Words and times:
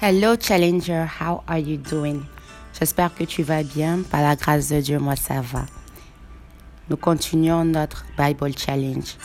Hello 0.00 0.36
Challenger, 0.36 1.06
how 1.06 1.42
are 1.48 1.58
you 1.58 1.76
doing? 1.76 2.22
J'espère 2.78 3.12
que 3.12 3.24
tu 3.24 3.42
vas 3.42 3.64
bien. 3.64 4.04
Par 4.08 4.22
la 4.22 4.36
grâce 4.36 4.68
de 4.68 4.80
Dieu, 4.80 5.00
moi 5.00 5.16
ça 5.16 5.40
va. 5.40 5.66
Nous 6.88 6.96
continuons 6.96 7.64
notre 7.64 8.06
Bible 8.16 8.56
Challenge. 8.56 9.16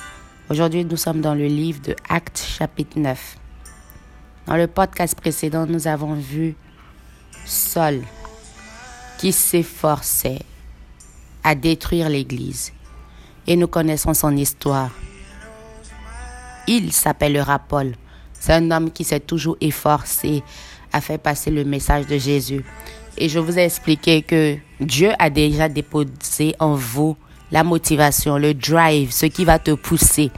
Aujourd'hui, 0.50 0.84
nous 0.84 0.98
sommes 0.98 1.22
dans 1.22 1.36
le 1.36 1.46
livre 1.46 1.80
de 1.84 1.96
Actes 2.10 2.40
chapitre 2.58 2.98
9. 2.98 3.38
Dans 4.48 4.56
le 4.56 4.66
podcast 4.66 5.14
précédent, 5.14 5.68
nous 5.68 5.86
avons 5.86 6.16
vu 6.16 6.56
Saul 7.46 8.02
qui 9.20 9.32
s'efforçait 9.32 10.42
à 11.44 11.54
détruire 11.54 12.10
l'Église. 12.10 12.74
Et 13.46 13.56
nous 13.56 13.68
connaissons 13.68 14.16
son 14.16 14.36
histoire. 14.36 14.90
Il 16.66 16.92
s'appellera 16.92 17.60
Paul. 17.60 17.94
C'est 18.44 18.52
un 18.52 18.72
homme 18.72 18.92
qui 18.92 19.06
s'est 19.06 19.22
toujours 19.22 19.56
efforcé 19.62 20.44
à 20.92 21.00
faire 21.00 21.18
passer 21.18 21.50
le 21.50 21.64
message 21.64 22.08
de 22.08 22.18
Jésus. 22.18 22.62
Et 23.18 23.30
je 23.30 23.40
vous 23.40 23.58
ai 23.58 23.64
expliqué 23.64 24.22
que 24.22 24.58
Dieu 24.82 25.12
a 25.18 25.30
déjà 25.30 25.70
déposé 25.70 26.54
en 26.60 26.76
vous 26.76 27.16
la 27.54 27.64
motivation, 27.64 28.38
le 28.38 28.54
drive, 28.54 29.14
ce 29.14 29.28
qui 29.28 29.46
va 29.46 29.60
te 29.60 29.72
pousser. 29.72 30.30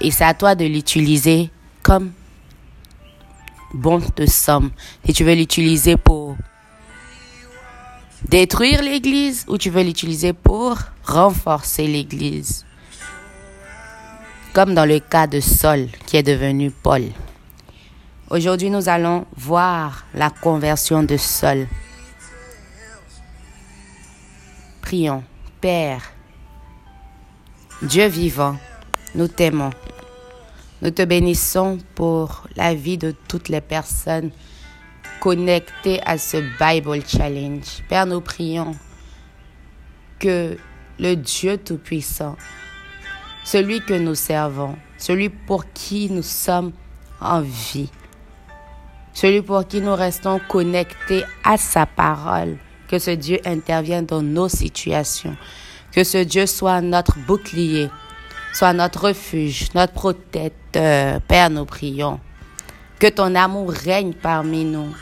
Et 0.00 0.10
c'est 0.10 0.24
à 0.24 0.34
toi 0.34 0.56
de 0.56 0.64
l'utiliser 0.64 1.50
comme 1.84 2.10
bon 3.72 4.00
te 4.00 4.26
semble. 4.26 4.70
Si 5.06 5.12
tu 5.12 5.22
veux 5.22 5.34
l'utiliser 5.34 5.96
pour 5.96 6.36
détruire 8.28 8.82
l'Église 8.82 9.44
ou 9.46 9.58
tu 9.58 9.70
veux 9.70 9.84
l'utiliser 9.84 10.32
pour 10.32 10.76
renforcer 11.04 11.86
l'Église? 11.86 12.66
Comme 14.52 14.74
dans 14.74 14.86
le 14.86 14.98
cas 14.98 15.28
de 15.28 15.38
Saul 15.38 15.86
qui 16.04 16.16
est 16.16 16.24
devenu 16.24 16.72
Paul. 16.72 17.04
Aujourd'hui, 18.30 18.68
nous 18.68 18.90
allons 18.90 19.24
voir 19.36 20.04
la 20.12 20.28
conversion 20.28 21.02
de 21.02 21.16
Saul. 21.16 21.66
Prions. 24.82 25.24
Père, 25.62 26.12
Dieu 27.82 28.06
vivant, 28.06 28.56
nous 29.14 29.28
t'aimons. 29.28 29.70
Nous 30.82 30.90
te 30.90 31.02
bénissons 31.02 31.78
pour 31.94 32.46
la 32.54 32.74
vie 32.74 32.98
de 32.98 33.14
toutes 33.26 33.48
les 33.48 33.62
personnes 33.62 34.30
connectées 35.20 36.00
à 36.06 36.18
ce 36.18 36.36
Bible 36.60 37.00
Challenge. 37.06 37.82
Père, 37.88 38.06
nous 38.06 38.20
prions 38.20 38.76
que 40.18 40.56
le 41.00 41.16
Dieu 41.16 41.56
Tout-Puissant, 41.56 42.36
celui 43.42 43.80
que 43.80 43.94
nous 43.94 44.14
servons, 44.14 44.76
celui 44.98 45.30
pour 45.30 45.72
qui 45.72 46.10
nous 46.10 46.22
sommes 46.22 46.72
en 47.20 47.40
vie, 47.40 47.90
celui 49.20 49.42
pour 49.42 49.66
qui 49.66 49.80
nous 49.80 49.96
restons 49.96 50.40
connectés 50.48 51.24
à 51.42 51.56
sa 51.56 51.86
parole. 51.86 52.56
Que 52.86 53.00
ce 53.00 53.10
Dieu 53.10 53.40
intervienne 53.44 54.06
dans 54.06 54.22
nos 54.22 54.48
situations. 54.48 55.36
Que 55.90 56.04
ce 56.04 56.18
Dieu 56.18 56.46
soit 56.46 56.80
notre 56.80 57.18
bouclier, 57.26 57.90
soit 58.54 58.72
notre 58.72 59.08
refuge, 59.08 59.70
notre 59.74 59.92
protecteur. 59.92 61.20
Père, 61.22 61.50
nous 61.50 61.64
prions. 61.64 62.20
Que 63.00 63.08
ton 63.08 63.34
amour 63.34 63.72
règne 63.72 64.12
parmi 64.12 64.64
nous, 64.64 64.94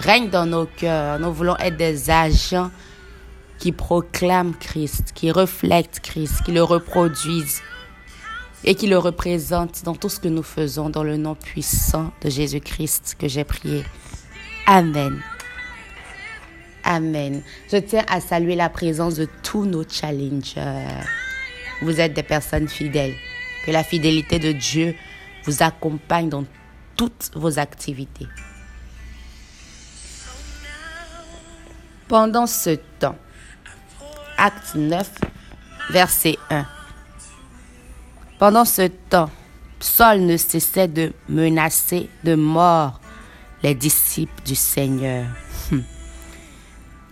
règne 0.00 0.28
dans 0.28 0.44
nos 0.44 0.66
cœurs. 0.66 1.18
Nous 1.18 1.32
voulons 1.32 1.56
être 1.56 1.78
des 1.78 2.10
agents 2.10 2.70
qui 3.58 3.72
proclament 3.72 4.52
Christ, 4.60 5.12
qui 5.14 5.30
reflètent 5.30 6.00
Christ, 6.02 6.42
qui 6.44 6.52
le 6.52 6.62
reproduisent 6.62 7.62
et 8.64 8.74
qui 8.74 8.86
le 8.86 8.98
représente 8.98 9.82
dans 9.84 9.94
tout 9.94 10.08
ce 10.08 10.20
que 10.20 10.28
nous 10.28 10.42
faisons 10.42 10.90
dans 10.90 11.02
le 11.02 11.16
nom 11.16 11.34
puissant 11.34 12.12
de 12.22 12.30
Jésus-Christ 12.30 13.16
que 13.18 13.28
j'ai 13.28 13.44
prié. 13.44 13.84
Amen. 14.66 15.20
Amen. 16.84 17.42
Je 17.70 17.76
tiens 17.76 18.04
à 18.08 18.20
saluer 18.20 18.56
la 18.56 18.68
présence 18.68 19.14
de 19.14 19.28
tous 19.42 19.64
nos 19.64 19.84
challengers. 19.88 20.86
Vous 21.80 22.00
êtes 22.00 22.14
des 22.14 22.22
personnes 22.22 22.68
fidèles. 22.68 23.14
Que 23.66 23.70
la 23.70 23.84
fidélité 23.84 24.38
de 24.38 24.52
Dieu 24.52 24.94
vous 25.44 25.62
accompagne 25.62 26.28
dans 26.28 26.44
toutes 26.96 27.30
vos 27.34 27.58
activités. 27.58 28.26
Pendant 32.08 32.46
ce 32.46 32.76
temps, 32.98 33.16
acte 34.36 34.74
9, 34.74 35.08
verset 35.90 36.36
1. 36.50 36.66
Pendant 38.42 38.64
ce 38.64 38.88
temps, 39.08 39.30
Saul 39.78 40.22
ne 40.22 40.36
cessait 40.36 40.88
de 40.88 41.12
menacer 41.28 42.10
de 42.24 42.34
mort 42.34 43.00
les 43.62 43.76
disciples 43.76 44.42
du 44.44 44.56
Seigneur. 44.56 45.26
Hum. 45.70 45.84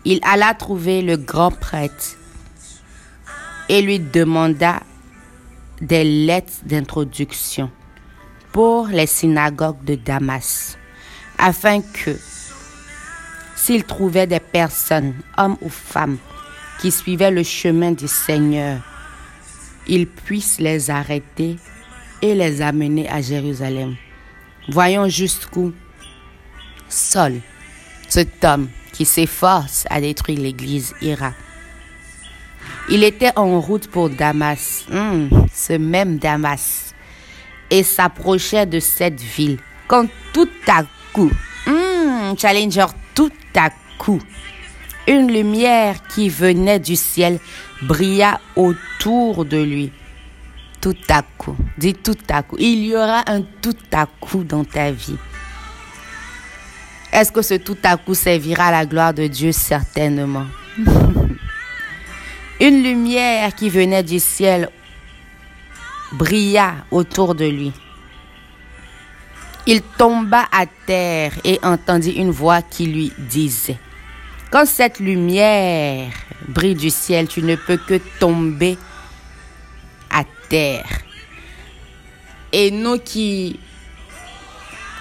Il 0.04 0.18
alla 0.24 0.54
trouver 0.54 1.02
le 1.02 1.16
grand 1.16 1.52
prêtre 1.52 2.16
et 3.68 3.80
lui 3.80 4.00
demanda 4.00 4.80
des 5.80 6.02
lettres 6.02 6.64
d'introduction 6.64 7.70
pour 8.50 8.88
les 8.88 9.06
synagogues 9.06 9.84
de 9.84 9.94
Damas, 9.94 10.76
afin 11.38 11.80
que, 11.80 12.18
s'il 13.54 13.84
trouvait 13.84 14.26
des 14.26 14.40
personnes, 14.40 15.14
hommes 15.38 15.58
ou 15.60 15.68
femmes, 15.68 16.18
qui 16.80 16.90
suivaient 16.90 17.30
le 17.30 17.44
chemin 17.44 17.92
du 17.92 18.08
Seigneur, 18.08 18.80
il 19.86 20.06
puisse 20.06 20.58
les 20.58 20.90
arrêter 20.90 21.56
et 22.22 22.34
les 22.34 22.62
amener 22.62 23.08
à 23.08 23.20
Jérusalem. 23.20 23.96
Voyons 24.68 25.08
jusqu'où 25.08 25.72
Saul, 26.88 27.40
cet 28.08 28.44
homme 28.44 28.68
qui 28.92 29.04
s'efforce 29.04 29.86
à 29.88 30.00
détruire 30.00 30.40
l'Église, 30.40 30.94
ira. 31.00 31.32
Il 32.88 33.04
était 33.04 33.32
en 33.36 33.60
route 33.60 33.88
pour 33.88 34.10
Damas, 34.10 34.84
hmm, 34.90 35.28
ce 35.52 35.74
même 35.74 36.18
Damas, 36.18 36.94
et 37.70 37.82
s'approchait 37.82 38.66
de 38.66 38.80
cette 38.80 39.20
ville 39.20 39.58
quand 39.86 40.06
tout 40.32 40.48
à 40.66 40.82
coup, 41.12 41.30
hmm, 41.66 42.36
Challenger, 42.36 42.86
tout 43.14 43.32
à 43.56 43.70
coup, 43.98 44.20
une 45.06 45.32
lumière 45.32 45.96
qui 46.08 46.28
venait 46.28 46.78
du 46.78 46.96
ciel 46.96 47.38
brilla 47.82 48.40
autour 48.56 49.44
de 49.44 49.56
lui. 49.56 49.92
Tout 50.80 50.96
à 51.08 51.22
coup, 51.22 51.56
dis 51.76 51.94
tout 51.94 52.16
à 52.28 52.42
coup, 52.42 52.56
il 52.58 52.86
y 52.86 52.96
aura 52.96 53.22
un 53.26 53.42
tout 53.42 53.76
à 53.92 54.06
coup 54.06 54.44
dans 54.44 54.64
ta 54.64 54.90
vie. 54.90 55.18
Est-ce 57.12 57.32
que 57.32 57.42
ce 57.42 57.54
tout 57.54 57.76
à 57.82 57.96
coup 57.96 58.14
servira 58.14 58.66
à 58.66 58.70
la 58.70 58.86
gloire 58.86 59.12
de 59.12 59.26
Dieu? 59.26 59.52
Certainement. 59.52 60.46
Une 62.60 62.82
lumière 62.82 63.54
qui 63.54 63.68
venait 63.68 64.02
du 64.02 64.20
ciel 64.20 64.70
brilla 66.12 66.74
autour 66.90 67.34
de 67.34 67.46
lui. 67.46 67.72
Il 69.66 69.82
tomba 69.82 70.46
à 70.52 70.66
terre 70.66 71.32
et 71.44 71.58
entendit 71.62 72.12
une 72.12 72.30
voix 72.30 72.62
qui 72.62 72.86
lui 72.86 73.12
disait, 73.18 73.78
Quand 74.50 74.66
cette 74.66 74.98
lumière 74.98 76.10
brille 76.48 76.74
du 76.74 76.90
ciel, 76.90 77.28
tu 77.28 77.40
ne 77.40 77.54
peux 77.54 77.76
que 77.76 78.00
tomber 78.18 78.76
à 80.10 80.24
terre. 80.48 80.88
Et 82.52 82.72
nous 82.72 82.98
qui 82.98 83.60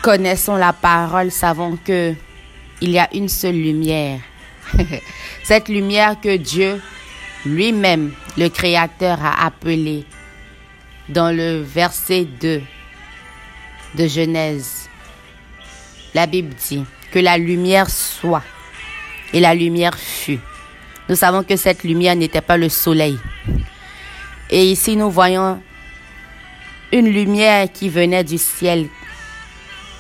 connaissons 0.04 0.56
la 0.56 0.72
parole 0.72 1.32
savons 1.32 1.78
que 1.78 2.14
il 2.82 2.92
y 2.92 3.00
a 3.00 3.10
une 3.14 3.28
seule 3.28 3.56
lumière. 3.56 4.20
Cette 5.44 5.68
lumière 5.68 6.22
que 6.22 6.38
Dieu 6.38 6.80
lui-même, 7.44 8.14
le 8.38 8.50
Créateur, 8.50 9.18
a 9.22 9.46
appelée 9.46 10.06
dans 11.10 11.36
le 11.36 11.62
verset 11.62 12.26
2 12.26 12.62
de 13.96 14.08
Genèse. 14.08 14.88
La 16.14 16.28
Bible 16.28 16.54
dit 16.54 16.86
que 17.12 17.20
la 17.20 17.38
lumière 17.38 17.90
soit 17.90 18.44
et 19.34 19.40
la 19.40 19.54
lumière 19.54 19.98
fut. 19.98 20.40
Nous 21.08 21.16
savons 21.16 21.44
que 21.44 21.56
cette 21.56 21.84
lumière 21.84 22.16
n'était 22.16 22.42
pas 22.42 22.58
le 22.58 22.70
soleil. 22.70 23.18
Et 24.50 24.72
ici, 24.72 24.96
nous 24.96 25.10
voyons 25.10 25.62
une 26.92 27.10
lumière 27.10 27.72
qui 27.72 27.90
venait 27.90 28.24
du 28.24 28.38
ciel. 28.38 28.88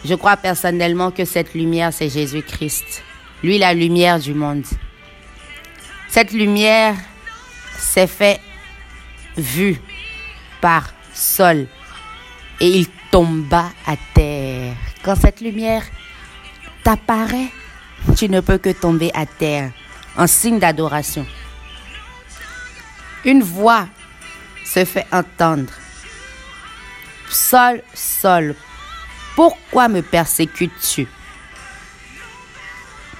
Je 0.06 0.16
crois 0.16 0.38
personnellement 0.38 1.12
que 1.12 1.26
cette 1.26 1.54
lumière, 1.54 1.94
c'est 1.94 2.10
Jésus-Christ. 2.10 3.04
Lui, 3.44 3.58
la 3.58 3.74
lumière 3.74 4.20
du 4.20 4.34
monde. 4.34 4.66
Cette 6.08 6.32
lumière 6.32 6.96
s'est 7.78 8.08
fait 8.08 8.40
vue 9.38 9.80
par 10.62 10.94
Sol 11.14 11.68
et 12.60 12.68
il 12.68 12.88
tomba 13.12 13.72
à 13.86 13.96
terre. 14.14 14.74
Quand 15.04 15.16
cette 15.16 15.42
lumière 15.42 15.84
t'apparaît, 16.84 17.50
tu 18.18 18.30
ne 18.30 18.40
peux 18.42 18.58
que 18.58 18.70
tomber 18.70 19.12
à 19.14 19.26
terre 19.26 19.72
en 20.18 20.28
signe 20.28 20.60
d'adoration. 20.60 21.26
Une 23.26 23.44
voix 23.44 23.88
se 24.66 24.86
fait 24.86 25.06
entendre. 25.12 25.72
Sol, 27.30 27.82
Sol, 27.94 28.56
pourquoi 29.36 29.88
me 29.88 30.02
persécutes-tu? 30.02 31.08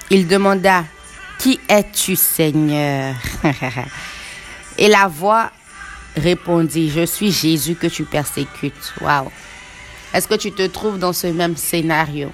Il 0.10 0.28
demanda, 0.28 0.84
Qui 1.38 1.60
es-tu, 1.70 2.16
Seigneur? 2.16 3.16
Et 4.78 4.88
la 4.88 5.08
voix 5.08 5.52
répondit, 6.18 6.90
Je 6.90 7.06
suis 7.06 7.32
Jésus 7.32 7.76
que 7.76 7.88
tu 7.88 8.04
persécutes. 8.04 8.94
Waouh. 9.00 9.32
Est-ce 10.14 10.28
que 10.28 10.36
tu 10.36 10.52
te 10.52 10.66
trouves 10.68 10.98
dans 10.98 11.14
ce 11.14 11.28
même 11.28 11.56
scénario? 11.56 12.32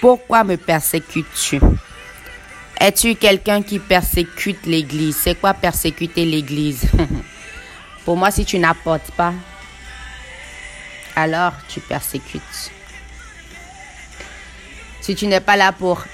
Pourquoi 0.00 0.44
me 0.44 0.56
persécutes-tu? 0.56 1.60
Es-tu 2.78 3.14
quelqu'un 3.14 3.62
qui 3.62 3.78
persécute 3.78 4.66
l'Église? 4.66 5.16
C'est 5.16 5.34
quoi 5.34 5.54
persécuter 5.54 6.24
l'Église? 6.24 6.82
Pour 8.04 8.16
moi, 8.16 8.30
si 8.30 8.44
tu 8.44 8.58
n'apportes 8.58 9.10
pas, 9.12 9.32
alors 11.16 11.54
tu 11.68 11.80
persécutes. 11.80 12.70
Si 15.00 15.14
tu 15.14 15.26
n'es 15.26 15.40
pas 15.40 15.56
là 15.56 15.72
pour 15.72 16.04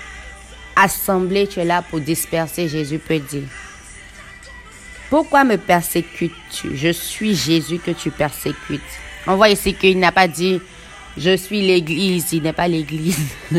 assembler, 0.77 1.47
tu 1.47 1.61
es 1.61 1.65
là 1.65 1.83
pour 1.83 2.01
disperser, 2.01 2.69
Jésus 2.69 2.99
peut 2.99 3.19
dire. 3.19 3.49
Pourquoi 5.11 5.45
me 5.45 5.57
persécutes-tu? 5.57 6.77
Je 6.77 6.91
suis 6.93 7.35
Jésus 7.35 7.79
que 7.79 7.91
tu 7.91 8.11
persécutes. 8.11 8.81
On 9.27 9.37
voit 9.37 9.49
ici 9.49 9.75
qu'il 9.75 9.99
n'a 9.99 10.13
pas 10.13 10.29
dit 10.29 10.61
je 11.17 11.37
suis 11.37 11.61
l'église, 11.61 12.33
il 12.33 12.43
n'est 12.43 12.53
pas 12.53 12.69
l'église. 12.69 13.19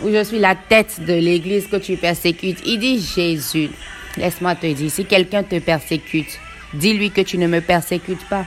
Ou 0.00 0.10
je 0.10 0.24
suis 0.24 0.38
la 0.38 0.54
tête 0.54 1.00
de 1.04 1.12
l'église 1.12 1.66
que 1.66 1.76
tu 1.76 1.96
persécutes. 1.96 2.60
Il 2.64 2.78
dit 2.78 3.00
Jésus. 3.00 3.70
Laisse-moi 4.16 4.54
te 4.54 4.66
dire, 4.72 4.90
si 4.90 5.04
quelqu'un 5.04 5.42
te 5.42 5.58
persécute, 5.58 6.38
dis-lui 6.74 7.10
que 7.10 7.20
tu 7.20 7.38
ne 7.38 7.46
me 7.46 7.60
persécutes 7.60 8.26
pas. 8.28 8.46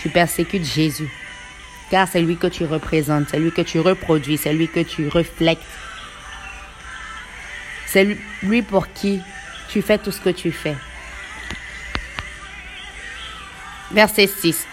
Tu 0.00 0.08
persécutes 0.08 0.64
Jésus. 0.64 1.10
Car 1.90 2.06
c'est 2.06 2.20
lui 2.20 2.36
que 2.36 2.46
tu 2.46 2.64
représentes, 2.64 3.28
c'est 3.30 3.38
lui 3.38 3.50
que 3.50 3.62
tu 3.62 3.80
reproduis, 3.80 4.36
c'est 4.36 4.52
lui 4.52 4.68
que 4.68 4.80
tu 4.80 5.08
reflètes. 5.08 5.58
C'est 7.86 8.18
lui 8.42 8.62
pour 8.62 8.92
qui 8.92 9.20
tu 9.68 9.80
fais 9.80 9.98
tout 9.98 10.12
ce 10.12 10.20
que 10.20 10.30
tu 10.30 10.52
fais. 10.52 10.76
Verset 13.90 14.26
6. 14.26 14.66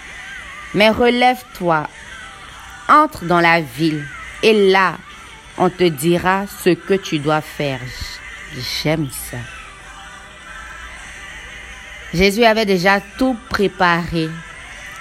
Mais 0.74 0.90
relève-toi, 0.90 1.88
entre 2.88 3.26
dans 3.26 3.40
la 3.40 3.62
ville, 3.62 4.06
et 4.44 4.72
là, 4.72 4.98
on 5.58 5.70
te 5.70 5.84
dira 5.84 6.46
ce 6.48 6.70
que 6.72 6.94
tu 6.94 7.20
dois 7.20 7.42
faire. 7.42 7.80
J'aime 8.84 9.10
ça. 9.10 9.38
Jésus 12.14 12.44
avait 12.44 12.66
déjà 12.66 13.02
tout 13.18 13.36
préparé, 13.50 14.30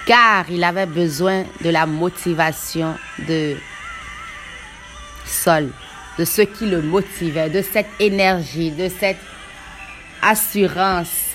car 0.05 0.49
il 0.49 0.63
avait 0.63 0.85
besoin 0.85 1.43
de 1.61 1.69
la 1.69 1.85
motivation 1.85 2.95
de 3.27 3.55
Saul, 5.25 5.69
de 6.17 6.25
ce 6.25 6.41
qui 6.41 6.65
le 6.65 6.81
motivait, 6.81 7.49
de 7.49 7.61
cette 7.61 7.89
énergie, 7.99 8.71
de 8.71 8.89
cette 8.89 9.19
assurance. 10.21 11.31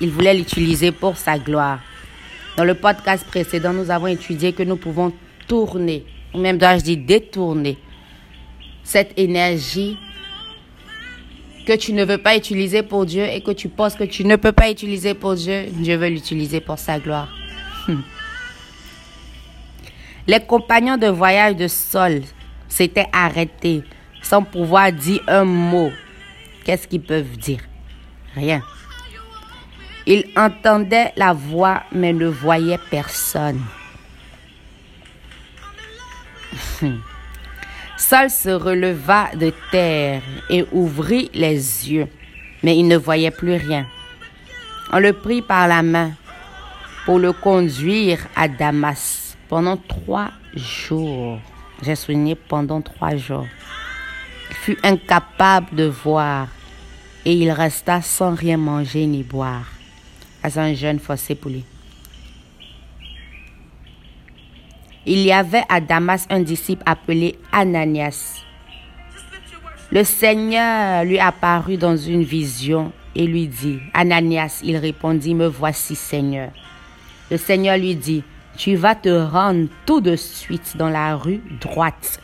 Il 0.00 0.10
voulait 0.10 0.34
l'utiliser 0.34 0.92
pour 0.92 1.16
sa 1.16 1.38
gloire. 1.38 1.80
Dans 2.56 2.64
le 2.64 2.74
podcast 2.74 3.26
précédent, 3.26 3.72
nous 3.72 3.90
avons 3.90 4.06
étudié 4.06 4.52
que 4.52 4.62
nous 4.62 4.76
pouvons 4.76 5.12
tourner, 5.46 6.04
ou 6.32 6.38
même 6.38 6.58
dois-je 6.58 6.84
dire 6.84 6.98
détourner, 6.98 7.78
cette 8.82 9.18
énergie 9.18 9.96
que 11.66 11.74
tu 11.76 11.92
ne 11.92 12.04
veux 12.04 12.18
pas 12.18 12.36
utiliser 12.36 12.82
pour 12.82 13.06
Dieu 13.06 13.24
et 13.24 13.40
que 13.40 13.50
tu 13.50 13.68
penses 13.68 13.94
que 13.94 14.04
tu 14.04 14.24
ne 14.24 14.36
peux 14.36 14.52
pas 14.52 14.70
utiliser 14.70 15.14
pour 15.14 15.34
Dieu, 15.34 15.64
Dieu 15.70 15.96
veut 15.96 16.08
l'utiliser 16.08 16.60
pour 16.60 16.78
sa 16.78 16.98
gloire. 16.98 17.28
Hmm. 17.88 18.02
Les 20.26 20.40
compagnons 20.40 20.96
de 20.96 21.06
voyage 21.06 21.56
de 21.56 21.68
Saul 21.68 22.22
s'étaient 22.68 23.08
arrêtés 23.12 23.82
sans 24.22 24.42
pouvoir 24.42 24.92
dire 24.92 25.20
un 25.28 25.44
mot. 25.44 25.92
Qu'est-ce 26.64 26.88
qu'ils 26.88 27.02
peuvent 27.02 27.36
dire? 27.36 27.60
Rien. 28.34 28.62
Il 30.06 30.24
entendait 30.36 31.12
la 31.16 31.32
voix, 31.32 31.82
mais 31.92 32.12
ne 32.12 32.26
voyait 32.26 32.78
personne. 32.90 33.60
Saul 37.96 38.30
se 38.30 38.50
releva 38.50 39.30
de 39.34 39.52
terre 39.70 40.22
et 40.50 40.64
ouvrit 40.72 41.30
les 41.34 41.90
yeux, 41.90 42.08
mais 42.62 42.76
il 42.76 42.88
ne 42.88 42.96
voyait 42.96 43.30
plus 43.30 43.54
rien. 43.54 43.86
On 44.92 44.98
le 44.98 45.12
prit 45.12 45.42
par 45.42 45.68
la 45.68 45.82
main 45.82 46.12
pour 47.04 47.18
le 47.18 47.32
conduire 47.32 48.26
à 48.34 48.48
Damas 48.48 49.36
pendant 49.48 49.76
trois 49.76 50.30
jours. 50.54 51.38
J'ai 51.82 51.96
souligné 51.96 52.34
pendant 52.34 52.80
trois 52.80 53.16
jours. 53.16 53.46
Il 54.50 54.56
fut 54.56 54.78
incapable 54.82 55.74
de 55.74 55.84
voir 55.84 56.48
et 57.24 57.32
il 57.32 57.50
resta 57.50 58.02
sans 58.02 58.34
rien 58.34 58.56
manger 58.56 59.06
ni 59.06 59.22
boire 59.22 59.74
un 60.56 60.74
jeune 60.74 60.98
forcé 60.98 61.34
pour 61.34 61.50
lui. 61.50 61.64
Il 65.06 65.18
y 65.18 65.32
avait 65.32 65.64
à 65.68 65.80
Damas 65.80 66.26
un 66.30 66.40
disciple 66.40 66.82
appelé 66.86 67.38
Ananias. 67.52 68.42
Le 69.92 70.02
Seigneur 70.02 71.04
lui 71.04 71.18
apparut 71.18 71.76
dans 71.76 71.96
une 71.96 72.22
vision 72.22 72.90
et 73.14 73.26
lui 73.26 73.46
dit, 73.46 73.80
Ananias, 73.92 74.60
il 74.64 74.78
répondit, 74.78 75.34
me 75.34 75.46
voici 75.46 75.94
Seigneur. 75.94 76.50
Le 77.30 77.36
Seigneur 77.36 77.76
lui 77.76 77.94
dit, 77.94 78.24
tu 78.56 78.76
vas 78.76 78.94
te 78.94 79.08
rendre 79.08 79.68
tout 79.84 80.00
de 80.00 80.16
suite 80.16 80.76
dans 80.76 80.88
la 80.88 81.16
rue 81.16 81.42
droite 81.60 82.18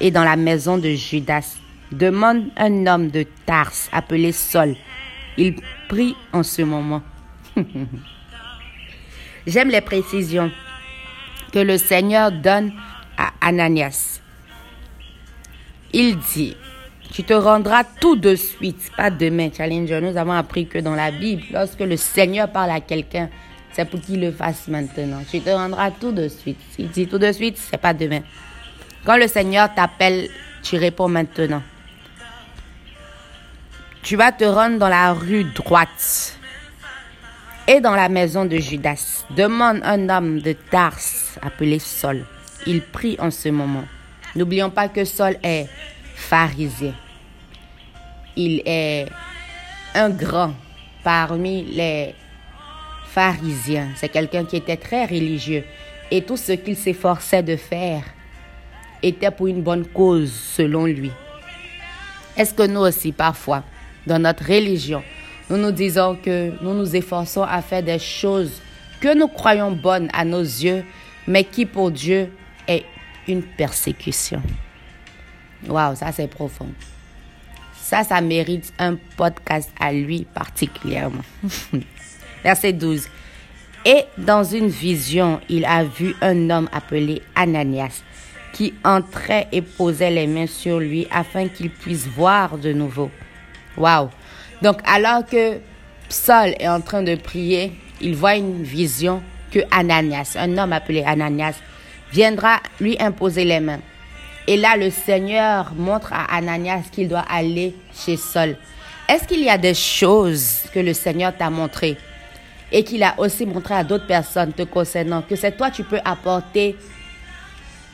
et 0.00 0.10
dans 0.10 0.24
la 0.24 0.36
maison 0.36 0.76
de 0.76 0.90
Judas. 0.90 1.56
Demande 1.92 2.44
un 2.56 2.86
homme 2.86 3.08
de 3.08 3.24
Tars 3.46 3.72
appelé 3.90 4.32
Saul. 4.32 4.76
Il 5.38 5.56
prie 5.88 6.14
en 6.32 6.42
ce 6.42 6.62
moment. 6.62 7.02
J'aime 9.46 9.70
les 9.70 9.80
précisions 9.80 10.50
que 11.52 11.58
le 11.58 11.78
Seigneur 11.78 12.32
donne 12.32 12.72
à 13.16 13.32
Ananias. 13.40 14.20
Il 15.92 16.18
dit, 16.18 16.56
tu 17.12 17.24
te 17.24 17.34
rendras 17.34 17.84
tout 17.84 18.16
de 18.16 18.34
suite, 18.34 18.90
pas 18.96 19.10
demain, 19.10 19.50
Challenger. 19.54 20.00
Nous 20.00 20.16
avons 20.16 20.32
appris 20.32 20.66
que 20.66 20.78
dans 20.78 20.94
la 20.94 21.10
Bible, 21.10 21.42
lorsque 21.52 21.80
le 21.80 21.96
Seigneur 21.96 22.50
parle 22.50 22.70
à 22.70 22.80
quelqu'un, 22.80 23.28
c'est 23.72 23.84
pour 23.84 24.00
qu'il 24.00 24.20
le 24.20 24.32
fasse 24.32 24.68
maintenant. 24.68 25.22
Tu 25.30 25.40
te 25.40 25.50
rendras 25.50 25.90
tout 25.90 26.12
de 26.12 26.28
suite. 26.28 26.58
S'il 26.70 26.88
dit 26.88 27.06
tout 27.06 27.18
de 27.18 27.30
suite, 27.32 27.58
c'est 27.58 27.78
pas 27.78 27.92
demain. 27.92 28.20
Quand 29.04 29.16
le 29.16 29.28
Seigneur 29.28 29.74
t'appelle, 29.74 30.28
tu 30.62 30.76
réponds 30.76 31.08
maintenant. 31.08 31.62
Tu 34.02 34.16
vas 34.16 34.32
te 34.32 34.44
rendre 34.44 34.78
dans 34.78 34.88
la 34.88 35.12
rue 35.12 35.44
droite 35.44 36.38
et 37.66 37.80
dans 37.80 37.94
la 37.94 38.08
maison 38.08 38.44
de 38.44 38.56
Judas. 38.56 39.24
Demande 39.30 39.80
un 39.84 40.08
homme 40.08 40.40
de 40.40 40.52
Tars 40.52 40.98
appelé 41.40 41.78
Saul. 41.78 42.24
Il 42.66 42.82
prie 42.82 43.16
en 43.18 43.30
ce 43.30 43.48
moment. 43.48 43.84
N'oublions 44.34 44.70
pas 44.70 44.88
que 44.88 45.04
Saul 45.04 45.36
est 45.42 45.66
pharisien. 46.14 46.94
Il 48.36 48.62
est 48.64 49.06
un 49.94 50.10
grand 50.10 50.54
parmi 51.04 51.64
les 51.64 52.14
pharisiens. 53.06 53.88
C'est 53.96 54.08
quelqu'un 54.08 54.44
qui 54.44 54.56
était 54.56 54.76
très 54.76 55.04
religieux. 55.04 55.64
Et 56.10 56.22
tout 56.22 56.36
ce 56.36 56.52
qu'il 56.52 56.76
s'efforçait 56.76 57.42
de 57.42 57.56
faire 57.56 58.04
était 59.02 59.30
pour 59.30 59.48
une 59.48 59.62
bonne 59.62 59.86
cause 59.86 60.32
selon 60.32 60.86
lui. 60.86 61.10
Est-ce 62.36 62.54
que 62.54 62.66
nous 62.66 62.80
aussi, 62.80 63.12
parfois, 63.12 63.62
dans 64.06 64.18
notre 64.18 64.44
religion, 64.44 65.02
nous 65.50 65.56
nous 65.56 65.72
disons 65.72 66.16
que 66.16 66.52
nous 66.62 66.74
nous 66.74 66.96
efforçons 66.96 67.42
à 67.42 67.60
faire 67.62 67.82
des 67.82 67.98
choses 67.98 68.60
que 69.00 69.16
nous 69.16 69.28
croyons 69.28 69.72
bonnes 69.72 70.08
à 70.12 70.24
nos 70.24 70.40
yeux, 70.42 70.84
mais 71.26 71.44
qui 71.44 71.66
pour 71.66 71.90
Dieu 71.90 72.32
est 72.68 72.84
une 73.26 73.42
persécution. 73.42 74.40
Waouh, 75.68 75.96
ça 75.96 76.12
c'est 76.12 76.28
profond. 76.28 76.68
Ça, 77.74 78.04
ça 78.04 78.20
mérite 78.20 78.72
un 78.78 78.96
podcast 79.16 79.70
à 79.78 79.92
lui 79.92 80.24
particulièrement. 80.32 81.24
Verset 82.44 82.72
12. 82.72 83.06
Et 83.84 84.04
dans 84.16 84.44
une 84.44 84.68
vision, 84.68 85.40
il 85.48 85.64
a 85.64 85.84
vu 85.84 86.14
un 86.20 86.48
homme 86.50 86.68
appelé 86.72 87.20
Ananias 87.34 88.02
qui 88.52 88.72
entrait 88.84 89.48
et 89.50 89.62
posait 89.62 90.10
les 90.10 90.26
mains 90.26 90.46
sur 90.46 90.78
lui 90.78 91.06
afin 91.10 91.48
qu'il 91.48 91.70
puisse 91.70 92.06
voir 92.06 92.56
de 92.58 92.72
nouveau. 92.72 93.10
Waouh! 93.76 94.10
Donc, 94.62 94.78
alors 94.84 95.26
que 95.26 95.58
Saul 96.08 96.54
est 96.60 96.68
en 96.68 96.80
train 96.80 97.02
de 97.02 97.16
prier, 97.16 97.72
il 98.00 98.14
voit 98.14 98.36
une 98.36 98.62
vision 98.62 99.20
que 99.50 99.58
Ananias, 99.72 100.36
un 100.38 100.56
homme 100.56 100.72
appelé 100.72 101.02
Ananias, 101.02 101.56
viendra 102.12 102.60
lui 102.80 102.96
imposer 103.00 103.44
les 103.44 103.58
mains. 103.58 103.80
Et 104.46 104.56
là, 104.56 104.76
le 104.76 104.90
Seigneur 104.90 105.72
montre 105.74 106.12
à 106.12 106.36
Ananias 106.36 106.84
qu'il 106.92 107.08
doit 107.08 107.24
aller 107.28 107.74
chez 107.92 108.16
Saul. 108.16 108.56
Est-ce 109.08 109.26
qu'il 109.26 109.42
y 109.42 109.50
a 109.50 109.58
des 109.58 109.74
choses 109.74 110.60
que 110.72 110.78
le 110.78 110.94
Seigneur 110.94 111.36
t'a 111.36 111.50
montrées 111.50 111.96
et 112.70 112.84
qu'il 112.84 113.02
a 113.02 113.14
aussi 113.18 113.44
montré 113.44 113.74
à 113.74 113.84
d'autres 113.84 114.06
personnes 114.06 114.52
te 114.52 114.62
concernant, 114.62 115.22
que 115.22 115.34
c'est 115.36 115.56
toi, 115.56 115.70
tu 115.70 115.82
peux 115.82 116.00
apporter 116.04 116.76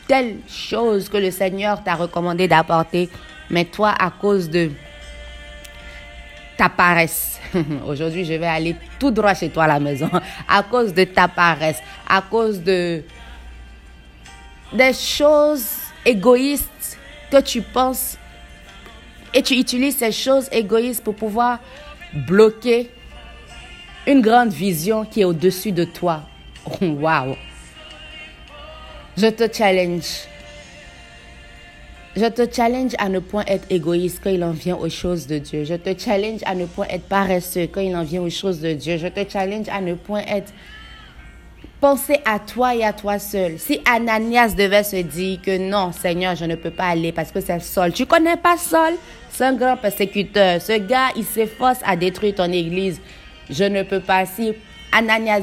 telle 0.07 0.37
chose 0.47 1.09
que 1.09 1.17
le 1.17 1.31
Seigneur 1.31 1.83
t'a 1.83 1.95
recommandé 1.95 2.47
d'apporter, 2.47 3.09
mais 3.51 3.65
toi, 3.65 3.95
à 3.99 4.11
cause 4.11 4.51
de 4.51 4.71
ta 6.59 6.69
paresse, 6.69 7.41
aujourd'hui 7.87 8.25
je 8.25 8.35
vais 8.35 8.47
aller 8.47 8.75
tout 8.99 9.13
droit 9.13 9.33
chez 9.33 9.49
toi 9.49 9.65
à 9.65 9.69
la 9.69 9.81
maison, 9.81 10.11
à 10.49 10.63
cause 10.65 10.93
de 10.93 11.05
ta 11.05 11.29
paresse, 11.29 11.79
à 12.07 12.21
cause 12.21 12.61
de 12.61 13.03
des 14.73 14.93
choses 14.93 15.67
égoïstes 16.05 16.99
que 17.31 17.41
tu 17.41 17.63
penses 17.63 18.19
et 19.33 19.43
tu 19.43 19.55
utilises 19.55 19.97
ces 19.97 20.13
choses 20.13 20.49
égoïstes 20.53 21.03
pour 21.05 21.15
pouvoir 21.15 21.61
bloquer 22.13 22.91
une 24.07 24.21
grande 24.21 24.51
vision 24.51 25.05
qui 25.05 25.21
est 25.21 25.25
au-dessus 25.25 25.73
de 25.73 25.85
toi. 25.85 26.23
Wow. 26.81 27.37
Je 29.17 29.29
te 29.29 29.53
challenge. 29.53 30.27
Je 32.19 32.27
te 32.27 32.53
challenge 32.53 32.95
à 32.99 33.09
ne 33.09 33.21
point 33.21 33.45
être 33.47 33.65
égoïste 33.71 34.21
quand 34.25 34.31
il 34.31 34.43
en 34.43 34.51
vient 34.51 34.77
aux 34.77 34.89
choses 34.89 35.29
de 35.29 35.39
Dieu. 35.39 35.63
Je 35.63 35.75
te 35.75 35.97
challenge 35.97 36.41
à 36.47 36.57
ne 36.57 36.67
point 36.67 36.87
être 36.91 37.05
paresseux 37.05 37.69
quand 37.71 37.81
il 37.81 37.95
en 37.95 38.03
vient 38.03 38.23
aux 38.23 38.31
choses 38.31 38.59
de 38.61 38.73
Dieu. 38.73 38.97
Je 38.99 39.07
te 39.07 39.21
challenge 39.31 39.69
à 39.69 39.81
ne 39.81 39.95
point 39.95 40.23
être 40.27 40.53
penser 41.81 42.17
à 42.25 42.41
toi 42.41 42.75
et 42.75 42.83
à 42.83 42.93
toi 42.93 43.21
seul. 43.21 43.57
Si 43.61 43.81
Ananias 43.85 44.55
devait 44.57 44.83
se 44.83 44.97
dire 44.97 45.41
que 45.41 45.59
non, 45.59 45.93
Seigneur, 45.93 46.35
je 46.35 46.45
ne 46.45 46.57
peux 46.57 46.73
pas 46.73 46.89
aller 46.89 47.13
parce 47.13 47.31
que 47.31 47.41
c'est 47.41 47.61
Saul. 47.61 47.93
Tu 47.93 48.05
connais 48.05 48.37
pas 48.37 48.57
Saul? 48.57 48.95
C'est 49.31 49.45
un 49.45 49.55
grand 49.55 49.77
persécuteur. 49.77 50.61
Ce 50.61 50.77
gars, 50.77 51.11
il 51.15 51.25
s'efforce 51.25 51.79
à 51.87 51.95
détruire 51.95 52.35
ton 52.35 52.51
église. 52.51 53.01
Je 53.49 53.63
ne 53.63 53.85
peux 53.85 54.01
pas. 54.01 54.27
Si 54.27 54.55
Ananias 54.91 55.43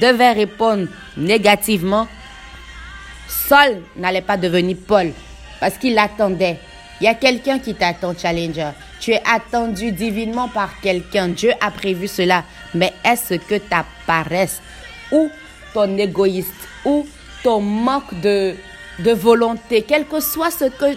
devait 0.00 0.32
répondre 0.32 0.86
négativement, 1.16 2.06
Saul 3.26 3.82
n'allait 3.96 4.22
pas 4.22 4.36
devenir 4.36 4.76
Paul 4.86 5.12
parce 5.60 5.78
qu'il 5.78 5.98
attendait. 5.98 6.58
Il 7.00 7.04
y 7.04 7.08
a 7.08 7.14
quelqu'un 7.14 7.58
qui 7.58 7.74
t'attend, 7.74 8.14
Challenger. 8.16 8.70
Tu 9.00 9.12
es 9.12 9.22
attendu 9.24 9.92
divinement 9.92 10.48
par 10.48 10.80
quelqu'un. 10.80 11.28
Dieu 11.28 11.52
a 11.60 11.70
prévu 11.70 12.08
cela. 12.08 12.44
Mais 12.74 12.92
est-ce 13.04 13.34
que 13.34 13.56
ta 13.56 13.84
paresse 14.06 14.60
ou 15.12 15.30
ton 15.72 15.96
égoïste 15.96 16.52
ou 16.84 17.06
ton 17.42 17.60
manque 17.60 18.20
de, 18.20 18.56
volonté, 18.98 19.84
quel 19.86 20.06
que 20.06 20.20
soit 20.20 20.50
ce 20.50 20.64
que 20.64 20.96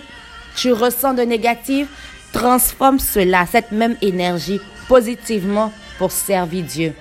tu 0.56 0.74
ressens 0.74 1.14
de 1.14 1.22
négatif, 1.22 1.88
transforme 2.34 3.00
cela, 3.00 3.46
cette 3.46 3.72
même 3.72 3.96
énergie, 4.02 4.60
positivement 4.88 5.72
pour 6.00 6.12
servir 6.12 6.64
Dieu. 6.66 6.94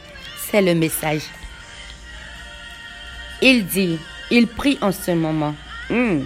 C'est 0.51 0.61
le 0.61 0.75
message. 0.75 1.23
Il 3.41 3.67
dit, 3.67 3.99
il 4.31 4.47
prie 4.47 4.79
en 4.83 4.93
ce 4.93 5.13
moment. 5.13 5.55
Hmm. 5.89 6.21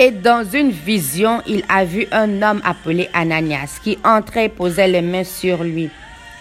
Et 0.00 0.12
dans 0.12 0.44
une 0.44 0.70
vision, 0.70 1.42
il 1.44 1.64
a 1.68 1.84
vu 1.84 2.06
un 2.12 2.40
homme 2.40 2.62
appelé 2.64 3.08
Ananias 3.12 3.80
qui 3.82 3.98
entrait 4.04 4.44
et 4.44 4.48
posait 4.48 4.86
les 4.86 5.02
mains 5.02 5.24
sur 5.24 5.64
lui 5.64 5.90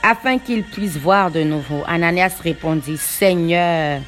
afin 0.04 0.38
qu'il 0.38 0.64
puisse 0.64 0.96
voir 0.96 1.32
de 1.32 1.42
nouveau. 1.42 1.82
Ananias 1.88 2.38
répondit, 2.44 2.98
Seigneur, 2.98 4.00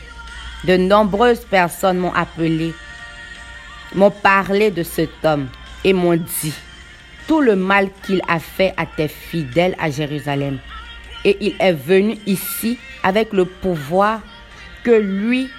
de 0.66 0.78
nombreuses 0.78 1.46
personnes 1.46 1.98
m'ont 1.98 2.14
appelé, 2.14 2.76
m'ont 3.96 4.12
parlé 4.12 4.70
de 4.70 4.84
cet 4.84 5.10
homme 5.24 5.48
et 5.84 5.94
m'ont 5.94 6.16
dit 6.16 6.54
tout 7.28 7.42
le 7.42 7.56
mal 7.56 7.90
qu'il 8.06 8.22
a 8.28 8.38
fait 8.38 8.76
à 8.78 8.86
tes 8.86 9.08
fidèles 9.08 9.76
à 9.80 9.90
Jérusalem. 9.90 10.60
Et 11.26 11.38
il 11.42 11.56
est 11.60 11.74
venu 11.74 12.20
ici 12.28 12.78
avec 13.02 13.34
le 13.34 13.46
pouvoir 13.46 14.22
que 14.84 14.92
lui 14.92 15.50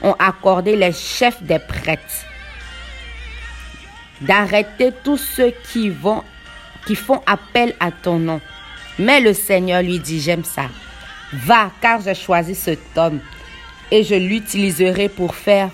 ont 0.00 0.16
accordé 0.18 0.74
les 0.74 0.92
chefs 0.92 1.42
des 1.42 1.58
prêtres 1.58 2.24
d'arrêter 4.20 4.92
tous 5.04 5.18
ceux 5.18 5.52
qui 5.72 5.90
vont 5.90 6.22
qui 6.86 6.94
font 6.94 7.20
appel 7.26 7.74
à 7.80 7.90
ton 7.90 8.18
nom. 8.18 8.40
Mais 8.98 9.20
le 9.20 9.34
Seigneur 9.34 9.82
lui 9.82 9.98
dit, 9.98 10.20
j'aime 10.20 10.44
ça. 10.44 10.66
Va, 11.32 11.70
car 11.80 12.00
j'ai 12.00 12.14
choisi 12.14 12.54
cet 12.54 12.96
homme 12.96 13.20
et 13.90 14.04
je 14.04 14.14
l'utiliserai 14.14 15.08
pour 15.08 15.34
faire 15.34 15.68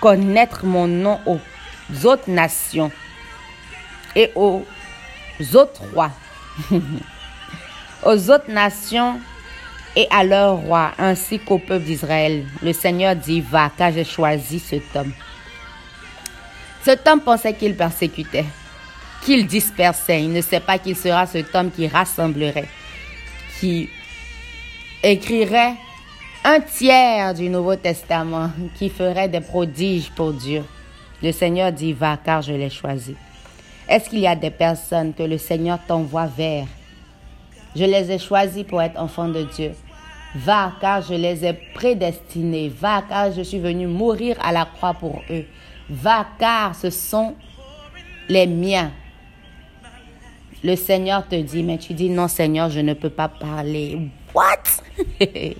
connaître 0.00 0.66
mon 0.66 0.86
nom 0.86 1.20
aux 1.26 1.38
autres 2.04 2.28
nations 2.28 2.90
et 4.14 4.32
aux 4.34 4.64
autres 5.54 5.82
rois. 5.94 6.10
aux 8.02 8.30
autres 8.30 8.50
nations 8.50 9.20
et 9.96 10.06
à 10.10 10.24
leurs 10.24 10.56
rois, 10.56 10.92
ainsi 10.98 11.38
qu'au 11.38 11.58
peuple 11.58 11.84
d'Israël. 11.84 12.44
Le 12.62 12.72
Seigneur 12.72 13.16
dit, 13.16 13.40
va, 13.40 13.70
car 13.76 13.92
j'ai 13.92 14.04
choisi 14.04 14.58
cet 14.58 14.94
homme. 14.94 15.12
Cet 16.82 17.06
homme 17.06 17.20
pensait 17.20 17.54
qu'il 17.54 17.74
persécutait, 17.74 18.46
qu'il 19.22 19.46
dispersait. 19.46 20.22
Il 20.22 20.32
ne 20.32 20.40
sait 20.40 20.60
pas 20.60 20.78
qu'il 20.78 20.96
sera 20.96 21.26
cet 21.26 21.54
homme 21.54 21.70
qui 21.70 21.88
rassemblerait, 21.88 22.68
qui 23.60 23.88
écrirait 25.02 25.74
un 26.44 26.60
tiers 26.60 27.34
du 27.34 27.48
Nouveau 27.50 27.76
Testament, 27.76 28.50
qui 28.76 28.88
ferait 28.88 29.28
des 29.28 29.40
prodiges 29.40 30.10
pour 30.10 30.32
Dieu. 30.32 30.64
Le 31.22 31.32
Seigneur 31.32 31.72
dit, 31.72 31.92
va, 31.92 32.16
car 32.16 32.42
je 32.42 32.52
l'ai 32.52 32.70
choisi. 32.70 33.16
Est-ce 33.88 34.08
qu'il 34.08 34.20
y 34.20 34.26
a 34.26 34.36
des 34.36 34.50
personnes 34.50 35.14
que 35.14 35.24
le 35.24 35.36
Seigneur 35.36 35.78
t'envoie 35.86 36.26
vers? 36.26 36.66
Je 37.74 37.84
les 37.84 38.12
ai 38.12 38.18
choisis 38.18 38.64
pour 38.64 38.80
être 38.80 38.98
enfants 39.00 39.28
de 39.28 39.42
Dieu. 39.42 39.72
Va, 40.36 40.72
car 40.80 41.02
je 41.02 41.14
les 41.14 41.44
ai 41.44 41.54
prédestinés. 41.74 42.68
Va, 42.68 43.02
car 43.08 43.32
je 43.32 43.42
suis 43.42 43.58
venu 43.58 43.86
mourir 43.86 44.36
à 44.42 44.52
la 44.52 44.64
croix 44.64 44.94
pour 44.94 45.22
eux. 45.30 45.44
Va, 45.90 46.26
car 46.38 46.74
ce 46.74 46.90
sont 46.90 47.34
les 48.28 48.46
miens. 48.46 48.92
Le 50.62 50.76
Seigneur 50.76 51.26
te 51.26 51.36
dit, 51.36 51.62
mais 51.62 51.78
tu 51.78 51.94
dis, 51.94 52.10
non 52.10 52.28
Seigneur, 52.28 52.68
je 52.68 52.80
ne 52.80 52.92
peux 52.94 53.10
pas 53.10 53.28
parler. 53.28 54.10
What? 54.34 54.82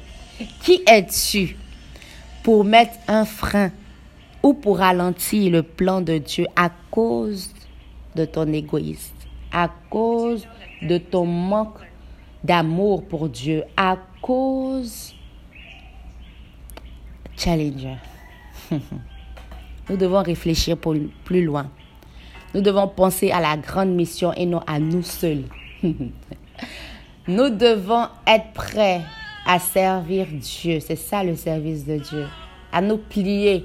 Qui 0.62 0.82
es-tu 0.86 1.56
pour 2.42 2.64
mettre 2.64 2.94
un 3.06 3.24
frein 3.24 3.70
ou 4.42 4.54
pour 4.54 4.78
ralentir 4.78 5.50
le 5.50 5.62
plan 5.62 6.00
de 6.00 6.18
Dieu 6.18 6.46
à 6.56 6.70
cause 6.90 7.52
de 8.14 8.24
ton 8.24 8.52
égoïsme, 8.52 9.14
à 9.52 9.70
cause 9.90 10.46
de 10.82 10.98
ton 10.98 11.24
manque 11.24 11.78
d'amour 12.44 13.04
pour 13.04 13.28
Dieu, 13.28 13.64
à 13.76 13.96
cause... 14.20 15.14
Challenger. 17.36 17.96
Nous 19.90 19.96
devons 19.96 20.22
réfléchir 20.22 20.76
pour 20.76 20.94
plus 21.24 21.44
loin. 21.44 21.70
Nous 22.54 22.60
devons 22.60 22.88
penser 22.88 23.30
à 23.30 23.40
la 23.40 23.56
grande 23.56 23.90
mission 23.90 24.32
et 24.34 24.46
non 24.46 24.60
à 24.66 24.78
nous 24.78 25.02
seuls. 25.02 25.44
nous 25.82 27.50
devons 27.50 28.06
être 28.26 28.52
prêts 28.54 29.02
à 29.46 29.58
servir 29.58 30.26
Dieu. 30.30 30.80
C'est 30.80 30.96
ça 30.96 31.22
le 31.24 31.36
service 31.36 31.86
de 31.86 31.98
Dieu. 31.98 32.26
À 32.72 32.80
nous 32.80 32.98
plier 32.98 33.64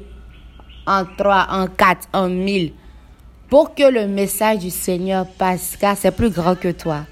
en 0.86 1.06
trois, 1.18 1.48
en 1.50 1.68
quatre, 1.68 2.08
en 2.14 2.30
mille 2.30 2.74
pour 3.54 3.76
que 3.76 3.84
le 3.84 4.08
message 4.08 4.58
du 4.58 4.72
Seigneur 4.72 5.28
passe, 5.28 5.78
car 5.78 5.96
c'est 5.96 6.10
plus 6.10 6.32
grand 6.32 6.56
que 6.56 6.72
toi. 6.72 7.06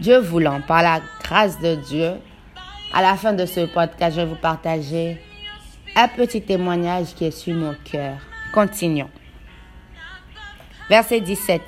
Dieu 0.00 0.18
voulant, 0.18 0.60
par 0.66 0.82
la 0.82 1.00
grâce 1.22 1.60
de 1.60 1.76
Dieu, 1.76 2.14
à 2.92 3.00
la 3.00 3.14
fin 3.14 3.32
de 3.32 3.46
ce 3.46 3.66
podcast, 3.66 4.16
je 4.16 4.22
vais 4.22 4.26
vous 4.26 4.34
partager 4.34 5.16
un 5.96 6.08
petit 6.08 6.42
témoignage 6.42 7.14
qui 7.14 7.26
est 7.26 7.30
sur 7.30 7.54
mon 7.54 7.74
cœur. 7.84 8.18
Continuons. 8.52 9.10
Verset 10.88 11.20
17. 11.20 11.62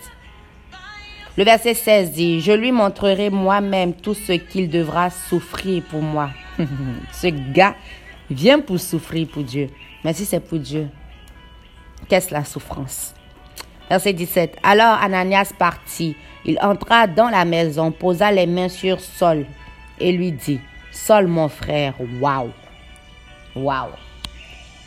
Le 1.37 1.45
verset 1.45 1.75
16 1.75 2.12
dit, 2.12 2.40
je 2.40 2.52
lui 2.52 2.73
montrerai 2.73 3.30
moi-même 3.30 3.92
tout 3.92 4.14
ce 4.14 4.33
qu'il 4.33 4.71
devra 4.71 5.11
souffrir 5.11 5.83
pour 5.85 6.02
moi. 6.02 6.30
ce 7.12 7.26
gars 7.26 7.75
vient 8.30 8.61
pour 8.61 8.80
souffrir 8.80 9.28
pour 9.28 9.42
Dieu. 9.42 9.68
Mais 10.02 10.12
si 10.12 10.25
c'est 10.25 10.40
pour 10.40 10.59
Dieu, 10.59 10.88
qu'est-ce 12.09 12.33
la 12.33 12.45
souffrance 12.45 13.14
Verset 13.88 14.14
17. 14.14 14.56
Alors 14.62 15.00
Ananias 15.00 15.52
partit. 15.56 16.16
Il 16.45 16.59
entra 16.61 17.06
dans 17.06 17.28
la 17.28 17.45
maison, 17.45 17.90
posa 17.90 18.33
les 18.33 18.47
mains 18.47 18.68
sur 18.68 19.00
Saul 19.00 19.47
et 19.99 20.12
lui 20.12 20.33
dit, 20.33 20.61
Saul 20.92 21.26
mon 21.26 21.49
frère, 21.49 21.95
waouh, 22.21 22.50
waouh. 23.54 23.90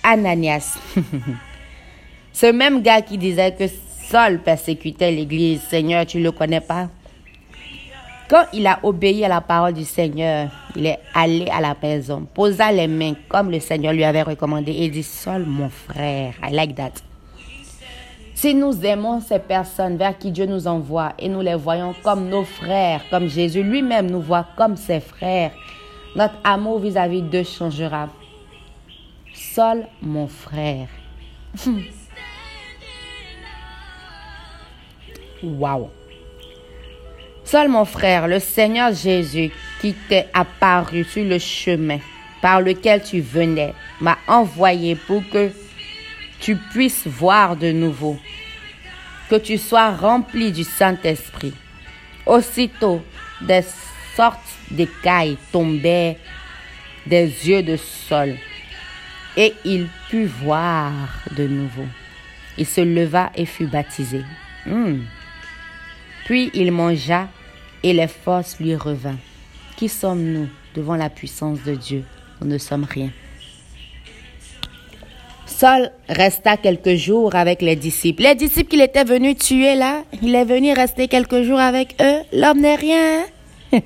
Ananias, 0.03 0.77
ce 2.33 2.45
même 2.51 2.81
gars 2.81 3.01
qui 3.01 3.17
disait 3.17 3.53
que 3.53 3.65
Saul 4.09 4.39
persécutait 4.39 5.11
l'Église, 5.11 5.61
Seigneur, 5.69 6.05
tu 6.05 6.17
ne 6.17 6.23
le 6.23 6.31
connais 6.31 6.61
pas? 6.61 6.87
Quand 8.29 8.45
il 8.53 8.67
a 8.67 8.79
obéi 8.83 9.25
à 9.25 9.27
la 9.27 9.41
parole 9.41 9.73
du 9.73 9.83
Seigneur, 9.83 10.49
il 10.75 10.85
est 10.85 10.99
allé 11.13 11.47
à 11.51 11.61
la 11.61 11.75
maison, 11.81 12.27
posa 12.31 12.71
les 12.71 12.87
mains 12.87 13.15
comme 13.27 13.49
le 13.49 13.59
Seigneur 13.59 13.93
lui 13.93 14.03
avait 14.03 14.21
recommandé 14.21 14.71
et 14.71 14.89
dit, 14.89 15.03
Saul 15.03 15.45
mon 15.45 15.69
frère, 15.69 16.33
I 16.43 16.53
like 16.53 16.75
that. 16.75 16.91
Si 18.35 18.55
nous 18.55 18.85
aimons 18.85 19.19
ces 19.19 19.39
personnes 19.39 19.97
vers 19.97 20.17
qui 20.17 20.31
Dieu 20.31 20.45
nous 20.45 20.65
envoie 20.65 21.13
et 21.19 21.27
nous 21.27 21.41
les 21.41 21.55
voyons 21.55 21.93
comme 22.03 22.29
nos 22.29 22.45
frères, 22.45 23.01
comme 23.09 23.27
Jésus 23.27 23.63
lui-même 23.63 24.09
nous 24.09 24.21
voit 24.21 24.45
comme 24.55 24.77
ses 24.77 25.01
frères, 25.01 25.51
notre 26.15 26.35
amour 26.43 26.79
vis-à-vis 26.79 27.21
d'eux 27.21 27.43
changera. 27.43 28.07
Saul, 29.39 29.87
mon 30.01 30.27
frère. 30.27 30.89
Waouh. 35.43 35.89
Seul 37.45 37.69
mon 37.69 37.85
frère, 37.85 38.27
le 38.27 38.39
Seigneur 38.39 38.93
Jésus, 38.93 39.49
qui 39.79 39.93
t'est 39.93 40.27
apparu 40.33 41.05
sur 41.05 41.23
le 41.23 41.39
chemin 41.39 41.99
par 42.41 42.59
lequel 42.59 43.01
tu 43.01 43.21
venais, 43.21 43.73
m'a 44.01 44.17
envoyé 44.27 44.95
pour 44.95 45.23
que 45.29 45.51
tu 46.41 46.57
puisses 46.57 47.07
voir 47.07 47.55
de 47.55 47.71
nouveau, 47.71 48.19
que 49.29 49.37
tu 49.37 49.57
sois 49.57 49.91
rempli 49.91 50.51
du 50.51 50.65
Saint-Esprit. 50.65 51.53
Aussitôt, 52.25 53.01
des 53.41 53.63
sortes 54.17 54.37
d'écailles 54.69 55.37
tombaient 55.53 56.17
des 57.05 57.25
yeux 57.47 57.63
de 57.63 57.77
Saul, 57.77 58.37
et 59.39 59.53
il 59.63 59.87
put 60.09 60.25
voir 60.25 60.91
de 61.37 61.47
nouveau. 61.47 61.85
Il 62.57 62.65
se 62.65 62.81
leva 62.81 63.31
et 63.35 63.45
fut 63.45 63.67
baptisé. 63.67 64.21
Hmm. 64.65 64.97
Puis 66.25 66.51
il 66.53 66.73
mangea 66.73 67.29
et 67.81 67.93
les 67.93 68.09
forces 68.09 68.59
lui 68.59 68.75
revinrent. 68.75 69.15
Qui 69.77 69.87
sommes-nous 69.87 70.49
devant 70.75 70.97
la 70.97 71.09
puissance 71.09 71.63
de 71.63 71.73
Dieu? 71.73 72.03
Nous 72.41 72.47
ne 72.47 72.57
sommes 72.57 72.83
rien. 72.83 73.11
Saul 75.45 75.89
resta 76.09 76.57
quelques 76.57 76.95
jours 76.95 77.33
avec 77.33 77.61
les 77.61 77.77
disciples. 77.77 78.23
Les 78.23 78.35
disciples 78.35 78.69
qu'il 78.69 78.81
était 78.81 79.05
venu 79.05 79.35
tuer 79.35 79.75
là, 79.75 80.03
il 80.21 80.35
est 80.35 80.43
venu 80.43 80.73
rester 80.73 81.07
quelques 81.07 81.43
jours 81.43 81.59
avec 81.59 81.95
eux. 82.01 82.19
L'homme 82.33 82.59
n'est 82.59 82.75
rien. 82.75 83.23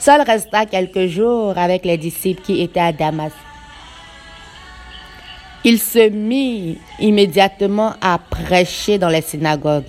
Saul 0.00 0.22
resta 0.22 0.66
quelques 0.66 1.06
jours 1.06 1.56
avec 1.56 1.84
les 1.84 1.96
disciples 1.96 2.42
qui 2.42 2.60
étaient 2.60 2.80
à 2.80 2.92
Damas. 2.92 3.32
Il 5.62 5.78
se 5.78 6.08
mit 6.08 6.78
immédiatement 7.00 7.92
à 8.00 8.18
prêcher 8.18 8.96
dans 8.96 9.10
les 9.10 9.20
synagogues. 9.20 9.84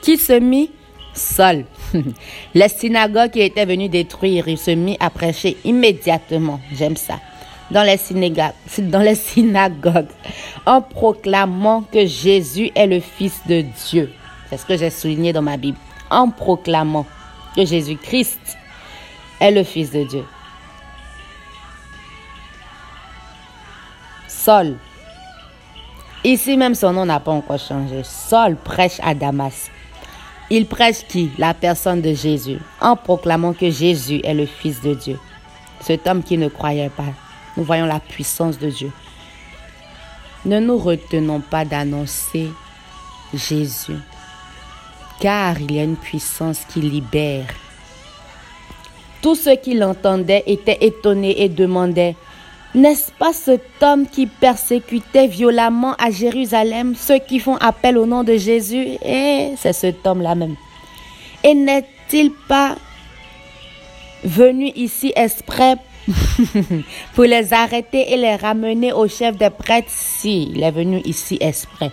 Qui 0.00 0.16
se 0.16 0.32
mit? 0.32 0.70
Saul. 1.12 1.64
Les 2.54 2.68
synagogues 2.68 3.32
qui 3.32 3.40
étaient 3.42 3.66
venues 3.66 3.90
détruire, 3.90 4.48
il 4.48 4.56
se 4.56 4.70
mit 4.70 4.96
à 4.98 5.10
prêcher 5.10 5.58
immédiatement. 5.64 6.60
J'aime 6.72 6.96
ça. 6.96 7.20
Dans 7.70 7.82
les, 7.82 7.98
dans 8.78 9.00
les 9.00 9.14
synagogues, 9.14 10.08
en 10.64 10.80
proclamant 10.80 11.82
que 11.82 12.06
Jésus 12.06 12.70
est 12.74 12.86
le 12.86 13.00
Fils 13.00 13.40
de 13.46 13.64
Dieu. 13.90 14.10
C'est 14.48 14.56
ce 14.56 14.64
que 14.64 14.78
j'ai 14.78 14.90
souligné 14.90 15.34
dans 15.34 15.42
ma 15.42 15.58
Bible. 15.58 15.78
En 16.10 16.30
proclamant 16.30 17.04
que 17.54 17.66
Jésus-Christ 17.66 18.40
est 19.40 19.50
le 19.50 19.62
Fils 19.62 19.90
de 19.90 20.04
Dieu. 20.04 20.24
Saul. 24.42 24.76
Ici 26.24 26.56
même 26.56 26.74
son 26.74 26.94
nom 26.94 27.04
n'a 27.04 27.20
pas 27.20 27.30
encore 27.30 27.58
changé. 27.58 28.00
Saul 28.04 28.56
prêche 28.56 28.98
à 29.02 29.14
Damas. 29.14 29.70
Il 30.48 30.66
prêche 30.66 31.06
qui? 31.06 31.30
La 31.36 31.52
personne 31.52 32.00
de 32.00 32.14
Jésus, 32.14 32.58
en 32.80 32.96
proclamant 32.96 33.52
que 33.52 33.70
Jésus 33.70 34.20
est 34.24 34.32
le 34.32 34.46
Fils 34.46 34.80
de 34.80 34.94
Dieu. 34.94 35.18
Cet 35.80 36.06
homme 36.06 36.22
qui 36.22 36.38
ne 36.38 36.48
croyait 36.48 36.88
pas. 36.88 37.12
Nous 37.56 37.64
voyons 37.64 37.84
la 37.84 38.00
puissance 38.00 38.58
de 38.58 38.70
Dieu. 38.70 38.90
Ne 40.46 40.58
nous 40.58 40.78
retenons 40.78 41.40
pas 41.40 41.66
d'annoncer 41.66 42.48
Jésus, 43.34 43.98
car 45.20 45.60
il 45.60 45.72
y 45.72 45.80
a 45.80 45.84
une 45.84 45.96
puissance 45.96 46.60
qui 46.66 46.80
libère. 46.80 47.46
Tous 49.20 49.34
ceux 49.34 49.56
qui 49.56 49.74
l'entendaient 49.74 50.44
étaient 50.46 50.78
étonnés 50.80 51.42
et 51.42 51.50
demandaient, 51.50 52.16
n'est-ce 52.74 53.10
pas 53.12 53.32
cet 53.32 53.64
homme 53.82 54.06
qui 54.06 54.26
persécutait 54.26 55.26
violemment 55.26 55.94
à 55.98 56.10
Jérusalem 56.10 56.94
ceux 56.94 57.18
qui 57.18 57.40
font 57.40 57.56
appel 57.56 57.98
au 57.98 58.06
nom 58.06 58.22
de 58.22 58.36
Jésus? 58.36 58.96
Et 59.04 59.54
c'est 59.56 59.72
cet 59.72 60.06
homme-là 60.06 60.34
même. 60.34 60.54
Et 61.42 61.54
n'est-il 61.54 62.30
pas 62.48 62.76
venu 64.22 64.70
ici 64.76 65.12
exprès 65.16 65.76
pour 67.14 67.24
les 67.24 67.52
arrêter 67.52 68.12
et 68.12 68.16
les 68.16 68.36
ramener 68.36 68.92
au 68.92 69.08
chef 69.08 69.36
des 69.36 69.50
prêtres? 69.50 69.90
Si, 69.90 70.50
il 70.54 70.62
est 70.62 70.70
venu 70.70 71.00
ici 71.04 71.38
exprès. 71.40 71.90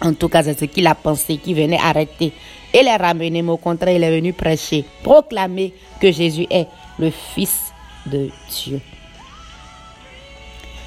En 0.00 0.14
tout 0.14 0.28
cas, 0.28 0.42
c'est 0.42 0.58
ce 0.58 0.64
qu'il 0.64 0.86
a 0.86 0.94
pensé, 0.94 1.36
qu'il 1.36 1.54
venait 1.54 1.78
arrêter 1.78 2.32
et 2.72 2.82
les 2.82 2.96
ramener. 2.96 3.42
Mais 3.42 3.52
au 3.52 3.56
contraire, 3.56 3.94
il 3.94 4.02
est 4.02 4.16
venu 4.16 4.32
prêcher, 4.32 4.84
proclamer 5.02 5.74
que 6.00 6.10
Jésus 6.10 6.46
est 6.50 6.66
le 6.98 7.10
Fils 7.10 7.72
de 8.06 8.30
Dieu. 8.50 8.80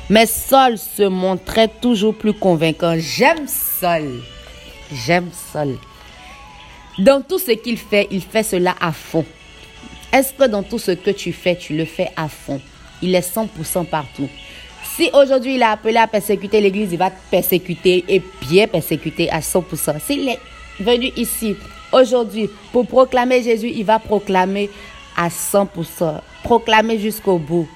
Mais 0.10 0.28
Saul 0.28 0.78
se 0.78 1.04
montrait 1.04 1.68
toujours 1.68 2.13
plus 2.15 2.34
convaincant. 2.34 2.96
J'aime 2.98 3.48
Saul. 3.48 4.22
J'aime 4.91 5.30
Saul. 5.52 5.78
Dans 7.00 7.22
tout 7.22 7.39
ce 7.39 7.52
qu'il 7.52 7.78
fait, 7.78 8.08
il 8.12 8.22
fait 8.22 8.44
cela 8.44 8.76
à 8.80 8.91
fond. 8.91 9.26
Est-ce 10.13 10.34
que 10.34 10.48
dans 10.48 10.63
tout 10.63 10.78
ce 10.78 10.91
que 10.91 11.10
tu 11.10 11.34
fais, 11.34 11.56
tu 11.56 11.76
le 11.76 11.86
fais 11.86 12.10
à 12.15 12.30
fond? 12.30 12.62
Il 13.02 13.15
est 13.15 13.36
100% 13.36 13.86
partout. 13.86 14.30
Si 14.96 15.10
aujourd'hui 15.12 15.56
il 15.56 15.63
a 15.63 15.72
appelé 15.72 15.98
à 15.98 16.08
persécuter 16.08 16.62
l'église, 16.62 16.94
il 16.94 16.98
va 17.00 17.10
persécuter 17.10 18.06
et 18.08 18.22
bien 18.41 18.68
persécuter 18.68 19.30
à 19.30 19.39
100%. 19.39 20.00
S'il 20.00 20.30
est 20.30 20.39
venu 20.80 21.12
ici 21.18 21.56
aujourd'hui 21.91 22.50
pour 22.72 22.88
proclamer 22.88 23.41
Jésus, 23.44 23.72
il 23.76 23.84
va 23.84 24.00
proclamer 24.00 24.70
à 25.18 25.30
100%. 25.30 26.22
Proclamer 26.44 27.00
jusqu'au 27.00 27.39
bout. 27.39 27.68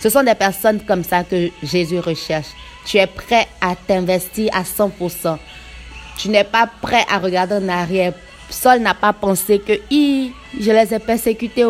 Ce 0.00 0.10
sont 0.10 0.22
des 0.22 0.34
personnes 0.34 0.80
comme 0.80 1.04
ça 1.04 1.24
que 1.24 1.50
Jésus 1.62 1.98
recherche. 1.98 2.48
Tu 2.84 2.98
es 2.98 3.06
prêt 3.06 3.46
à 3.60 3.74
t'investir 3.74 4.50
à 4.54 4.62
100%. 4.62 5.38
Tu 6.18 6.28
n'es 6.28 6.44
pas 6.44 6.68
prêt 6.80 7.04
à 7.10 7.18
regarder 7.18 7.54
en 7.54 7.68
arrière. 7.68 8.12
Saul 8.48 8.80
n'a 8.80 8.94
pas 8.94 9.12
pensé 9.12 9.58
que 9.58 9.72
je 9.90 10.70
les 10.70 10.94
ai 10.94 10.98
persécutés. 10.98 11.64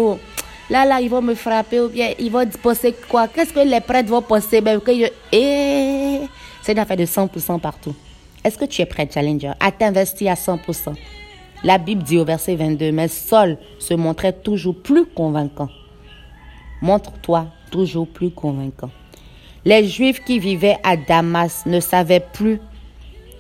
là, 0.69 0.85
là, 0.85 1.01
ils 1.01 1.09
vont 1.09 1.23
me 1.23 1.35
frapper 1.35 1.81
ou 1.81 1.89
bien 1.89 2.11
ils 2.19 2.31
vont 2.31 2.47
penser 2.63 2.95
quoi? 3.09 3.29
Qu'est-ce 3.29 3.53
que 3.53 3.61
les 3.61 3.81
prêtres 3.81 4.11
vont 4.11 4.23
penser? 4.23 4.61
Même 4.61 4.81
que 4.81 4.91
eh, 5.33 6.21
C'est 6.63 6.73
une 6.73 6.79
affaire 6.79 6.97
de 6.97 7.07
100% 7.07 7.61
partout. 7.61 7.95
Est-ce 8.45 8.59
que 8.59 8.65
tu 8.67 8.83
es 8.83 8.87
prêt, 8.87 9.09
Challenger, 9.13 9.53
à 9.59 9.73
t'investir 9.73 10.31
à 10.31 10.35
100% 10.35 10.95
La 11.65 11.79
Bible 11.79 12.03
dit 12.03 12.19
au 12.19 12.25
verset 12.25 12.55
22, 12.55 12.93
mais 12.93 13.09
Saul 13.09 13.57
se 13.79 13.95
montrait 13.95 14.35
toujours 14.35 14.77
plus 14.77 15.07
convaincant. 15.07 15.69
Montre-toi 16.83 17.47
toujours 17.71 18.09
plus 18.09 18.31
convaincant. 18.31 18.91
Les 19.65 19.87
Juifs 19.87 20.23
qui 20.25 20.39
vivaient 20.39 20.79
à 20.85 20.97
Damas 20.97 21.65
ne 21.67 21.81
savaient 21.81 22.25
plus 22.33 22.61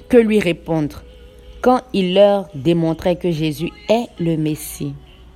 que 0.08 0.16
lui 0.16 0.40
répondre 0.40 1.02
quand 1.60 1.82
il 1.92 2.14
leur 2.14 2.48
démontrait 2.54 3.16
que 3.16 3.30
Jésus 3.30 3.70
est 3.88 4.08
le 4.18 4.36
Messie. 4.36 4.94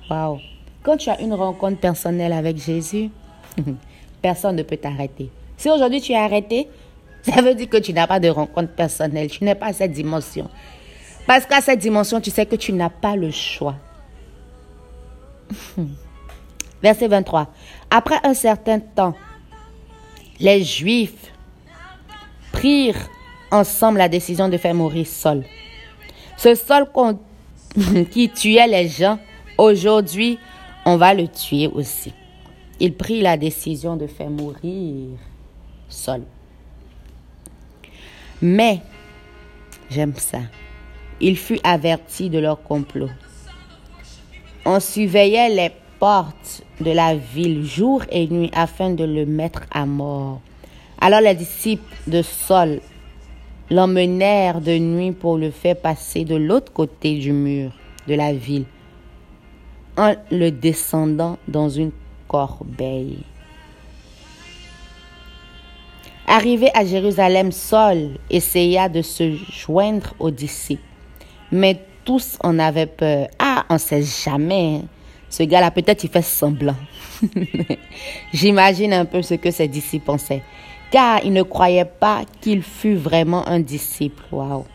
Waouh! 0.09 0.39
Quand 0.83 0.97
tu 0.97 1.09
as 1.09 1.21
une 1.21 1.33
rencontre 1.33 1.79
personnelle 1.79 2.33
avec 2.33 2.57
Jésus, 2.57 3.09
personne 4.21 4.55
ne 4.55 4.63
peut 4.63 4.77
t'arrêter. 4.77 5.29
Si 5.57 5.69
aujourd'hui 5.69 6.01
tu 6.01 6.13
es 6.13 6.17
arrêté, 6.17 6.67
ça 7.21 7.41
veut 7.41 7.53
dire 7.53 7.69
que 7.69 7.77
tu 7.77 7.93
n'as 7.93 8.07
pas 8.07 8.19
de 8.19 8.29
rencontre 8.29 8.73
personnelle, 8.73 9.29
tu 9.29 9.43
n'es 9.43 9.55
pas 9.55 9.67
à 9.67 9.73
cette 9.73 9.91
dimension. 9.91 10.49
Parce 11.27 11.45
qu'à 11.45 11.61
cette 11.61 11.79
dimension, 11.79 12.19
tu 12.19 12.31
sais 12.31 12.45
que 12.45 12.55
tu 12.55 12.73
n'as 12.73 12.89
pas 12.89 13.15
le 13.15 13.31
choix. 13.31 13.75
Verset 16.81 17.07
23. 17.07 17.47
Après 17.93 18.19
un 18.23 18.33
certain 18.33 18.79
temps, 18.79 19.13
les 20.39 20.63
Juifs 20.63 21.33
prirent 22.53 23.09
ensemble 23.51 23.97
la 23.97 24.07
décision 24.07 24.47
de 24.47 24.55
faire 24.55 24.73
mourir 24.73 25.05
Saul. 25.05 25.43
Ce 26.37 26.55
Saul 26.55 26.87
qui 28.11 28.29
tuait 28.29 28.67
les 28.67 28.87
gens, 28.87 29.19
aujourd'hui, 29.57 30.39
on 30.85 30.95
va 30.95 31.13
le 31.13 31.27
tuer 31.27 31.67
aussi. 31.67 32.13
Il 32.79 32.95
prit 32.95 33.19
la 33.19 33.35
décision 33.35 33.97
de 33.97 34.07
faire 34.07 34.29
mourir 34.29 35.17
Saul. 35.89 36.23
Mais, 38.41 38.79
j'aime 39.89 40.15
ça, 40.15 40.39
il 41.19 41.37
fut 41.37 41.59
averti 41.65 42.29
de 42.29 42.39
leur 42.39 42.63
complot. 42.63 43.09
On 44.63 44.79
surveillait 44.79 45.49
les 45.49 45.71
de 46.01 46.91
la 46.91 47.15
ville 47.15 47.63
jour 47.63 48.03
et 48.09 48.27
nuit 48.27 48.49
afin 48.53 48.89
de 48.89 49.03
le 49.03 49.27
mettre 49.27 49.61
à 49.71 49.85
mort. 49.85 50.41
Alors 50.99 51.21
les 51.21 51.35
disciples 51.35 51.95
de 52.07 52.23
Saul 52.23 52.81
l'emmenèrent 53.69 54.61
de 54.61 54.79
nuit 54.79 55.11
pour 55.11 55.37
le 55.37 55.51
faire 55.51 55.75
passer 55.75 56.25
de 56.25 56.35
l'autre 56.35 56.73
côté 56.73 57.19
du 57.19 57.31
mur 57.31 57.71
de 58.07 58.15
la 58.15 58.33
ville 58.33 58.65
en 59.95 60.15
le 60.31 60.49
descendant 60.49 61.37
dans 61.47 61.69
une 61.69 61.91
corbeille. 62.27 63.19
Arrivé 66.25 66.71
à 66.73 66.83
Jérusalem, 66.83 67.51
Saul 67.51 68.17
essaya 68.31 68.89
de 68.89 69.03
se 69.03 69.35
joindre 69.51 70.15
aux 70.17 70.31
disciples, 70.31 70.81
mais 71.51 71.79
tous 72.05 72.39
en 72.41 72.57
avaient 72.57 72.87
peur. 72.87 73.27
Ah, 73.37 73.65
on 73.69 73.75
ne 73.75 73.79
sait 73.79 74.01
jamais. 74.01 74.81
Ce 75.31 75.43
gars-là, 75.43 75.71
peut-être 75.71 76.03
il 76.03 76.09
fait 76.09 76.21
semblant. 76.21 76.75
J'imagine 78.33 78.93
un 78.93 79.05
peu 79.05 79.23
ce 79.23 79.33
que 79.33 79.49
ses 79.49 79.67
disciples 79.67 80.05
pensaient. 80.05 80.43
car 80.91 81.23
il 81.23 81.31
ne 81.31 81.41
croyait 81.41 81.85
pas 81.85 82.21
qu'il 82.41 82.61
fût 82.61 82.95
vraiment 82.95 83.47
un 83.47 83.61
disciple. 83.61 84.23
Wow. 84.31 84.65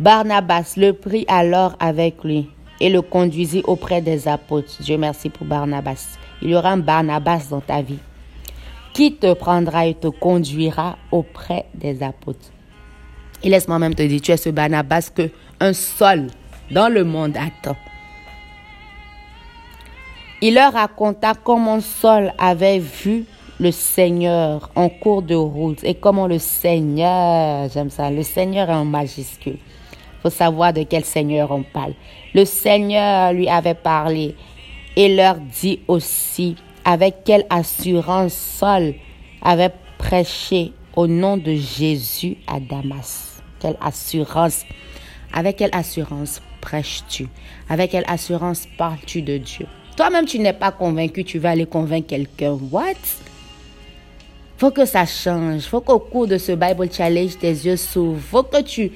Barnabas 0.00 0.74
le 0.78 0.92
prit 0.94 1.26
alors 1.28 1.76
avec 1.78 2.24
lui 2.24 2.48
et 2.80 2.88
le 2.88 3.02
conduisit 3.02 3.62
auprès 3.66 4.00
des 4.00 4.26
apôtres. 4.26 4.82
Dieu 4.82 4.96
merci 4.96 5.28
pour 5.28 5.46
Barnabas. 5.46 6.18
Il 6.40 6.50
y 6.50 6.54
aura 6.56 6.70
un 6.70 6.78
Barnabas 6.78 7.48
dans 7.50 7.60
ta 7.60 7.82
vie 7.82 8.00
qui 8.94 9.14
te 9.14 9.32
prendra 9.34 9.86
et 9.86 9.94
te 9.94 10.08
conduira 10.08 10.98
auprès 11.10 11.66
des 11.74 12.02
apôtres. 12.02 12.50
Et 13.42 13.50
laisse-moi 13.50 13.78
même 13.78 13.94
te 13.94 14.02
dire, 14.02 14.20
tu 14.20 14.32
es 14.32 14.36
ce 14.36 14.48
Barnabas 14.48 15.10
que 15.14 15.30
un 15.60 15.72
seul 15.72 16.28
dans 16.70 16.88
le 16.88 17.04
monde 17.04 17.36
attend. 17.36 17.76
Il 20.44 20.54
leur 20.54 20.72
raconta 20.72 21.34
comment 21.34 21.80
Saul 21.80 22.32
avait 22.36 22.80
vu 22.80 23.26
le 23.60 23.70
Seigneur 23.70 24.72
en 24.74 24.88
cours 24.88 25.22
de 25.22 25.36
route 25.36 25.78
et 25.84 25.94
comment 25.94 26.26
le 26.26 26.40
Seigneur, 26.40 27.68
j'aime 27.72 27.90
ça, 27.90 28.10
le 28.10 28.24
Seigneur 28.24 28.68
en 28.68 28.84
majuscule. 28.84 29.58
faut 30.20 30.30
savoir 30.30 30.72
de 30.72 30.82
quel 30.82 31.04
Seigneur 31.04 31.52
on 31.52 31.62
parle. 31.62 31.94
Le 32.34 32.44
Seigneur 32.44 33.32
lui 33.32 33.48
avait 33.48 33.74
parlé 33.74 34.34
et 34.96 35.14
leur 35.14 35.36
dit 35.36 35.78
aussi 35.86 36.56
avec 36.84 37.22
quelle 37.24 37.46
assurance 37.48 38.32
Saul 38.32 38.94
avait 39.42 39.70
prêché 39.96 40.72
au 40.96 41.06
nom 41.06 41.36
de 41.36 41.54
Jésus 41.54 42.36
à 42.48 42.58
Damas. 42.58 43.40
Quelle 43.60 43.76
assurance. 43.80 44.64
Avec 45.32 45.58
quelle 45.58 45.70
assurance 45.72 46.42
prêches-tu? 46.60 47.28
Avec 47.68 47.92
quelle 47.92 48.04
assurance 48.08 48.66
parles-tu 48.76 49.22
de 49.22 49.38
Dieu? 49.38 49.68
Toi-même, 49.96 50.24
tu 50.24 50.38
n'es 50.38 50.52
pas 50.52 50.72
convaincu, 50.72 51.24
tu 51.24 51.38
vas 51.38 51.50
aller 51.50 51.66
convaincre 51.66 52.08
quelqu'un. 52.08 52.58
What? 52.70 52.94
Faut 54.56 54.70
que 54.70 54.84
ça 54.84 55.04
change. 55.04 55.62
Faut 55.62 55.80
qu'au 55.80 55.98
cours 55.98 56.26
de 56.26 56.38
ce 56.38 56.52
Bible 56.52 56.90
Challenge, 56.90 57.36
tes 57.38 57.50
yeux 57.50 57.76
s'ouvrent. 57.76 58.20
Faut 58.20 58.42
que 58.42 58.62
tu 58.62 58.92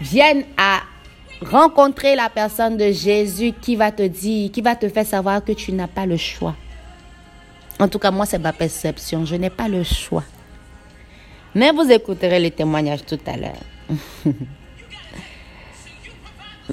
viennes 0.00 0.44
à 0.56 0.80
rencontrer 1.42 2.16
la 2.16 2.28
personne 2.28 2.76
de 2.76 2.90
Jésus 2.90 3.52
qui 3.60 3.76
va 3.76 3.92
te 3.92 4.02
dire, 4.02 4.50
qui 4.50 4.60
va 4.60 4.74
te 4.74 4.88
faire 4.88 5.06
savoir 5.06 5.44
que 5.44 5.52
tu 5.52 5.72
n'as 5.72 5.86
pas 5.86 6.06
le 6.06 6.16
choix. 6.16 6.56
En 7.78 7.86
tout 7.86 7.98
cas, 7.98 8.10
moi, 8.10 8.26
c'est 8.26 8.38
ma 8.38 8.52
perception. 8.52 9.24
Je 9.24 9.36
n'ai 9.36 9.50
pas 9.50 9.68
le 9.68 9.84
choix. 9.84 10.24
Mais 11.54 11.70
vous 11.70 11.90
écouterez 11.90 12.40
les 12.40 12.50
témoignages 12.50 13.04
tout 13.04 13.20
à 13.26 13.36
l'heure. 13.36 13.62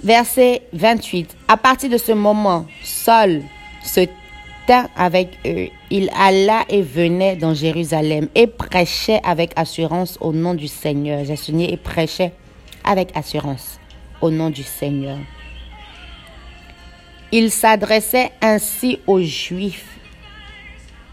Verset 0.03 0.63
28. 0.73 1.35
À 1.47 1.57
partir 1.57 1.89
de 1.89 1.97
ce 1.97 2.11
moment, 2.11 2.65
Saul 2.83 3.41
se 3.83 4.07
avec 4.95 5.37
eux. 5.45 5.67
Il 5.89 6.09
alla 6.17 6.63
et 6.69 6.81
venait 6.81 7.35
dans 7.35 7.53
Jérusalem 7.53 8.27
et 8.35 8.47
prêchait 8.47 9.21
avec 9.23 9.51
assurance 9.55 10.17
au 10.21 10.33
nom 10.33 10.53
du 10.53 10.67
Seigneur. 10.67 11.23
J'ai 11.25 11.35
souligné 11.35 11.73
et 11.73 11.77
prêchait 11.77 12.33
avec 12.83 13.15
assurance 13.15 13.79
au 14.21 14.31
nom 14.31 14.49
du 14.49 14.63
Seigneur. 14.63 15.17
Il 17.31 17.51
s'adressait 17.51 18.31
ainsi 18.41 18.99
aux 19.07 19.21
Juifs 19.21 19.97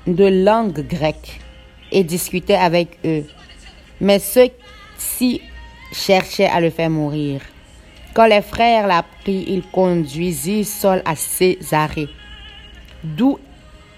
de 0.07 0.45
langue 0.45 0.87
grecque 0.87 1.41
et 1.91 2.05
discutait 2.05 2.55
avec 2.55 2.99
eux. 3.05 3.25
Mais 4.01 4.19
ceux-ci 4.19 5.41
cherchaient 5.93 6.47
à 6.47 6.61
le 6.61 6.71
faire 6.71 6.91
mourir. 6.91 7.41
Quand 8.15 8.27
les 8.27 8.43
frères 8.43 8.87
l'apprirent, 8.87 9.49
il 9.49 9.63
conduisit 9.63 10.65
Saul 10.65 11.03
à 11.05 11.17
Césarée 11.17 12.09
d'où 13.03 13.39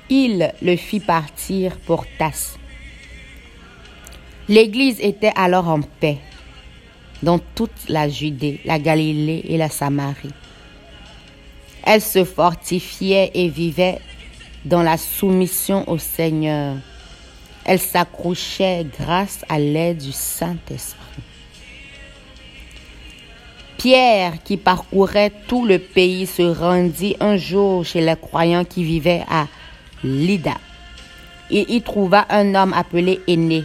il 0.08 0.52
le 0.62 0.76
fit 0.76 1.00
partir 1.00 1.76
pour 1.78 2.06
Tasse. 2.18 2.58
L'Église 4.48 5.00
était 5.00 5.32
alors 5.36 5.68
en 5.68 5.80
paix 5.80 6.18
dans 7.22 7.38
toute 7.38 7.88
la 7.88 8.08
Judée, 8.08 8.60
la 8.64 8.78
Galilée 8.78 9.42
et 9.48 9.56
la 9.56 9.70
Samarie. 9.70 10.32
Elle 11.82 12.02
se 12.02 12.24
fortifiait 12.24 13.30
et 13.34 13.48
vivait 13.48 13.98
dans 14.64 14.82
la 14.82 14.96
soumission 14.96 15.88
au 15.88 15.98
Seigneur. 15.98 16.76
Elle 17.64 17.80
s'accrochait 17.80 18.86
grâce 18.98 19.44
à 19.48 19.58
l'aide 19.58 19.98
du 19.98 20.12
Saint-Esprit. 20.12 21.03
Pierre, 23.84 24.42
qui 24.42 24.56
parcourait 24.56 25.30
tout 25.46 25.66
le 25.66 25.78
pays, 25.78 26.26
se 26.26 26.40
rendit 26.40 27.16
un 27.20 27.36
jour 27.36 27.84
chez 27.84 28.00
les 28.00 28.16
croyants 28.16 28.64
qui 28.64 28.82
vivaient 28.82 29.24
à 29.28 29.46
Lida. 30.02 30.54
Il 31.50 31.68
y 31.68 31.82
trouva 31.82 32.24
un 32.30 32.54
homme 32.54 32.72
appelé 32.72 33.20
Aîné, 33.28 33.64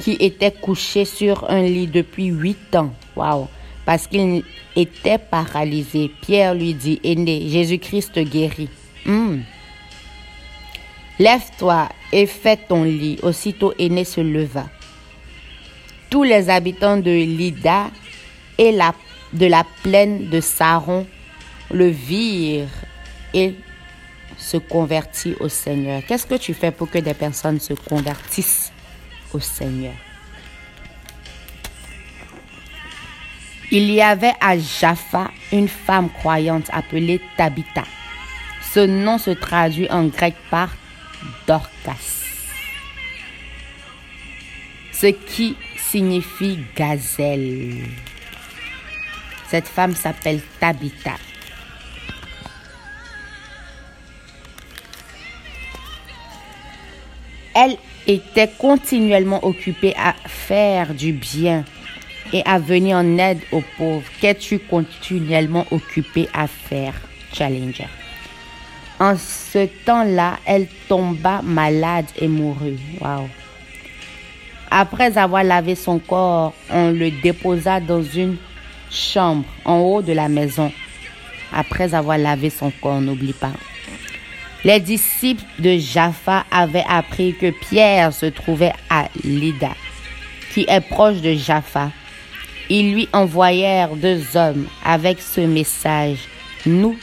qui 0.00 0.16
était 0.18 0.50
couché 0.50 1.04
sur 1.04 1.48
un 1.48 1.62
lit 1.62 1.86
depuis 1.86 2.26
huit 2.26 2.74
ans. 2.74 2.92
Waouh! 3.14 3.46
Parce 3.84 4.08
qu'il 4.08 4.42
était 4.74 5.18
paralysé. 5.18 6.10
Pierre 6.22 6.54
lui 6.54 6.74
dit, 6.74 6.98
Aîné, 7.04 7.48
Jésus-Christ 7.48 8.18
guérit. 8.18 8.68
Hmm. 9.06 9.42
Lève-toi 11.20 11.88
et 12.12 12.26
fais 12.26 12.56
ton 12.56 12.82
lit. 12.82 13.20
Aussitôt 13.22 13.74
Aîné 13.78 14.02
se 14.02 14.22
leva. 14.22 14.66
Tous 16.10 16.24
les 16.24 16.50
habitants 16.50 16.96
de 16.96 17.12
Lida 17.12 17.92
et 18.58 18.72
la 18.72 18.92
de 19.32 19.46
la 19.46 19.64
plaine 19.82 20.28
de 20.28 20.40
Saron 20.40 21.06
le 21.70 21.88
virent 21.88 22.68
et 23.34 23.54
se 24.36 24.56
convertit 24.56 25.34
au 25.40 25.48
Seigneur. 25.48 26.02
Qu'est-ce 26.06 26.26
que 26.26 26.34
tu 26.34 26.54
fais 26.54 26.70
pour 26.70 26.90
que 26.90 26.98
des 26.98 27.14
personnes 27.14 27.60
se 27.60 27.74
convertissent 27.74 28.72
au 29.32 29.40
Seigneur? 29.40 29.94
Il 33.70 33.90
y 33.90 34.02
avait 34.02 34.34
à 34.40 34.58
Jaffa 34.58 35.30
une 35.50 35.68
femme 35.68 36.10
croyante 36.10 36.68
appelée 36.72 37.22
Tabitha. 37.38 37.84
Ce 38.74 38.80
nom 38.80 39.16
se 39.16 39.30
traduit 39.30 39.90
en 39.90 40.08
grec 40.08 40.34
par 40.50 40.74
Dorcas, 41.46 42.24
ce 44.92 45.06
qui 45.06 45.56
signifie 45.76 46.58
gazelle. 46.76 47.84
Cette 49.52 49.68
femme 49.68 49.94
s'appelle 49.94 50.40
Tabitha. 50.58 51.10
Elle 57.54 57.76
était 58.06 58.48
continuellement 58.56 59.44
occupée 59.44 59.94
à 59.94 60.14
faire 60.26 60.94
du 60.94 61.12
bien 61.12 61.66
et 62.32 62.42
à 62.46 62.58
venir 62.58 62.96
en 62.96 63.18
aide 63.18 63.40
aux 63.52 63.62
pauvres. 63.76 64.10
Qu'es-tu 64.22 64.58
continuellement 64.58 65.66
occupé 65.70 66.30
à 66.32 66.46
faire? 66.46 66.94
Challenger. 67.34 67.88
En 68.98 69.18
ce 69.18 69.66
temps-là, 69.84 70.38
elle 70.46 70.66
tomba 70.88 71.42
malade 71.42 72.06
et 72.16 72.26
mourut. 72.26 72.78
Wow. 73.02 73.28
Après 74.70 75.18
avoir 75.18 75.44
lavé 75.44 75.74
son 75.74 75.98
corps, 75.98 76.54
on 76.70 76.90
le 76.90 77.10
déposa 77.10 77.80
dans 77.80 78.02
une 78.02 78.38
chambre 78.92 79.44
en 79.64 79.78
haut 79.78 80.02
de 80.02 80.12
la 80.12 80.28
maison 80.28 80.72
après 81.52 81.94
avoir 81.94 82.18
lavé 82.18 82.50
son 82.50 82.70
corps, 82.70 83.00
n'oublie 83.00 83.32
pas. 83.32 83.52
Les 84.64 84.80
disciples 84.80 85.44
de 85.58 85.76
Jaffa 85.76 86.44
avaient 86.50 86.84
appris 86.88 87.34
que 87.34 87.50
Pierre 87.50 88.12
se 88.12 88.26
trouvait 88.26 88.72
à 88.88 89.08
Lida, 89.24 89.74
qui 90.54 90.64
est 90.68 90.80
proche 90.80 91.20
de 91.20 91.34
Jaffa. 91.34 91.90
Ils 92.70 92.94
lui 92.94 93.08
envoyèrent 93.12 93.96
deux 93.96 94.36
hommes 94.36 94.66
avec 94.84 95.20
ce 95.20 95.40
message. 95.40 96.18
Nous 96.64 96.96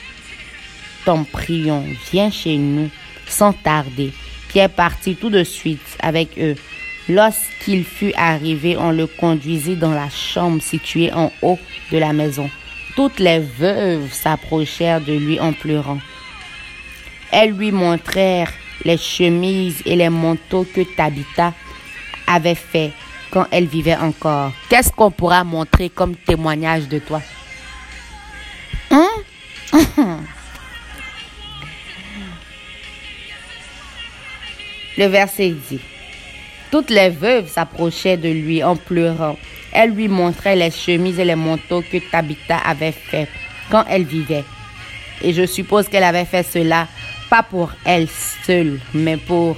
t'en 1.06 1.26
prions, 1.26 1.84
viens 2.12 2.32
chez 2.32 2.58
nous 2.58 2.90
sans 3.28 3.52
tarder. 3.52 4.14
Pierre 4.48 4.70
partit 4.70 5.16
tout 5.16 5.30
de 5.30 5.44
suite 5.44 5.98
avec 6.00 6.40
eux. 6.40 6.56
Lorsqu'il 7.10 7.84
fut 7.84 8.14
arrivé, 8.16 8.78
on 8.78 8.92
le 8.92 9.08
conduisit 9.08 9.76
dans 9.76 9.94
la 9.94 10.10
chambre 10.12 10.62
située 10.62 11.12
en 11.12 11.32
haut 11.42 11.58
de 11.92 11.98
la 11.98 12.14
maison. 12.14 12.52
Toutes 12.96 13.18
les 13.18 13.40
veuves 13.40 14.14
s'approchèrent 14.14 15.02
de 15.02 15.14
lui 15.14 15.40
en 15.40 15.52
pleurant. 15.52 15.98
Elles 17.32 17.52
lui 17.52 17.72
montrèrent 17.72 18.52
les 18.86 18.98
chemises 18.98 19.82
et 19.86 19.96
les 19.96 20.10
manteaux 20.10 20.68
que 20.72 20.82
Tabitha 20.82 21.56
avait 22.28 22.54
fait 22.54 22.92
quand 23.32 23.48
elle 23.50 23.66
vivait 23.66 23.98
encore. 23.98 24.52
Qu'est-ce 24.70 24.92
qu'on 24.92 25.10
pourra 25.10 25.44
montrer 25.44 25.90
comme 25.90 26.16
témoignage 26.16 26.88
de 26.88 27.00
toi? 27.00 27.24
Hein? 28.92 29.10
Le 34.98 35.06
verset 35.06 35.56
dit. 35.70 35.80
Toutes 36.72 36.90
les 36.90 37.10
veuves 37.10 37.48
s'approchaient 37.48 38.18
de 38.18 38.30
lui 38.30 38.64
en 38.64 38.76
pleurant. 38.76 39.38
Elles 39.72 39.92
lui 39.92 40.08
montraient 40.08 40.56
les 40.56 40.72
chemises 40.72 41.20
et 41.20 41.26
les 41.26 41.36
manteaux 41.36 41.82
que 41.82 41.98
Tabitha 41.98 42.58
avait 42.58 42.92
fait 42.92 43.28
quand 43.72 43.86
elle 43.90 44.04
vivait. 44.04 44.44
Et 45.22 45.34
je 45.34 45.46
suppose 45.46 45.88
qu'elle 45.88 46.04
avait 46.04 46.26
fait 46.26 46.44
cela 46.44 46.88
pas 47.30 47.44
pour 47.44 47.72
elle 47.86 48.08
seule, 48.46 48.80
mais 48.94 49.18
pour 49.18 49.58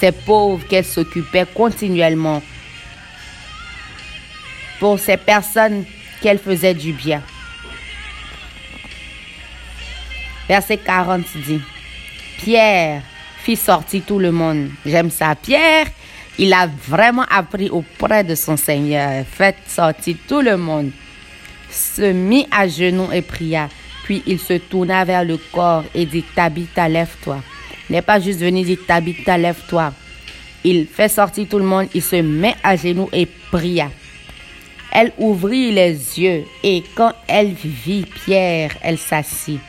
ces 0.00 0.12
pauvres 0.12 0.66
qu'elle 0.66 0.84
s'occupait 0.84 1.46
continuellement, 1.54 2.42
pour 4.80 4.98
ces 4.98 5.16
personnes 5.16 5.84
qu'elle 6.20 6.38
faisait 6.38 6.74
du 6.74 6.92
bien. 6.92 7.22
Verset 10.48 10.78
40 10.78 11.24
dit, 11.44 11.60
Pierre 12.38 13.02
fit 13.42 13.56
sortir 13.56 14.02
tout 14.06 14.18
le 14.18 14.32
monde. 14.32 14.70
J'aime 14.84 15.10
ça. 15.10 15.34
Pierre, 15.34 15.86
il 16.38 16.52
a 16.52 16.66
vraiment 16.66 17.24
appris 17.30 17.70
auprès 17.70 18.24
de 18.24 18.34
son 18.34 18.56
Seigneur, 18.56 19.24
fait 19.26 19.56
sortir 19.66 20.16
tout 20.28 20.40
le 20.40 20.56
monde, 20.56 20.90
se 21.70 22.12
mit 22.12 22.46
à 22.50 22.68
genoux 22.68 23.10
et 23.12 23.22
pria. 23.22 23.68
Puis 24.04 24.22
il 24.26 24.38
se 24.38 24.54
tourna 24.54 25.04
vers 25.04 25.24
le 25.24 25.36
corps 25.36 25.84
et 25.94 26.06
dit, 26.06 26.24
Tabitha, 26.34 26.88
lève-toi. 26.88 27.42
N'est 27.90 28.02
pas 28.02 28.20
juste 28.20 28.40
venu 28.40 28.62
dire, 28.62 28.78
Tabitha, 28.86 29.36
lève-toi. 29.36 29.92
Il 30.62 30.86
fait 30.86 31.08
sortir 31.08 31.46
tout 31.48 31.58
le 31.58 31.64
monde, 31.64 31.88
il 31.94 32.02
se 32.02 32.16
met 32.16 32.54
à 32.62 32.76
genoux 32.76 33.08
et 33.12 33.26
pria. 33.26 33.90
Elle 34.92 35.12
ouvrit 35.18 35.72
les 35.72 35.92
yeux 36.20 36.44
et 36.62 36.82
quand 36.94 37.12
elle 37.26 37.52
vit 37.52 38.06
Pierre, 38.24 38.72
elle 38.82 38.98
s'assit. 38.98 39.60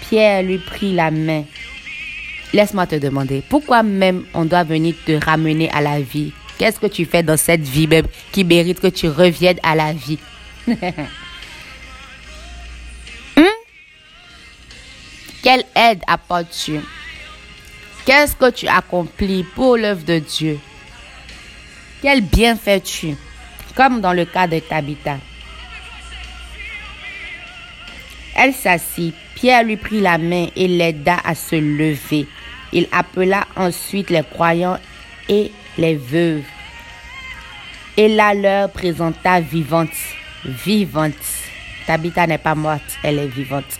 Pierre 0.00 0.42
lui 0.42 0.58
prit 0.58 0.92
la 0.92 1.10
main. 1.10 1.44
Laisse-moi 2.54 2.86
te 2.86 2.94
demander, 2.94 3.42
pourquoi 3.48 3.82
même 3.82 4.26
on 4.32 4.44
doit 4.44 4.62
venir 4.62 4.94
te 5.04 5.10
ramener 5.24 5.68
à 5.70 5.80
la 5.80 6.00
vie? 6.00 6.32
Qu'est-ce 6.56 6.78
que 6.78 6.86
tu 6.86 7.04
fais 7.04 7.24
dans 7.24 7.36
cette 7.36 7.62
vie 7.62 7.88
même 7.88 8.06
qui 8.30 8.44
mérite 8.44 8.78
que 8.78 8.86
tu 8.86 9.08
reviennes 9.08 9.58
à 9.62 9.74
la 9.74 9.92
vie? 9.92 10.20
Hmm? 13.36 13.42
Quelle 15.42 15.64
aide 15.74 16.02
apportes-tu? 16.06 16.78
Qu'est-ce 18.06 18.36
que 18.36 18.48
tu 18.52 18.68
accomplis 18.68 19.42
pour 19.56 19.76
l'œuvre 19.76 20.04
de 20.04 20.20
Dieu? 20.20 20.60
Quel 22.00 22.20
bien 22.20 22.54
fais-tu 22.54 23.16
Comme 23.74 24.00
dans 24.00 24.12
le 24.12 24.24
cas 24.24 24.46
de 24.46 24.60
Tabitha? 24.60 25.18
Elle 28.36 28.54
s'assit. 28.54 29.16
Pierre 29.34 29.64
lui 29.64 29.76
prit 29.76 30.00
la 30.00 30.16
main 30.16 30.46
et 30.54 30.68
l'aida 30.68 31.16
à 31.24 31.34
se 31.34 31.56
lever. 31.56 32.28
Il 32.74 32.88
appela 32.90 33.46
ensuite 33.56 34.10
les 34.10 34.24
croyants 34.24 34.78
et 35.28 35.52
les 35.78 35.94
veuves. 35.94 36.42
Et 37.96 38.08
la 38.08 38.34
leur 38.34 38.70
présenta 38.72 39.40
vivante. 39.40 39.96
Vivante. 40.44 41.14
Tabitha 41.86 42.26
n'est 42.26 42.38
pas 42.38 42.56
morte, 42.56 42.98
elle 43.04 43.20
est 43.20 43.28
vivante. 43.28 43.78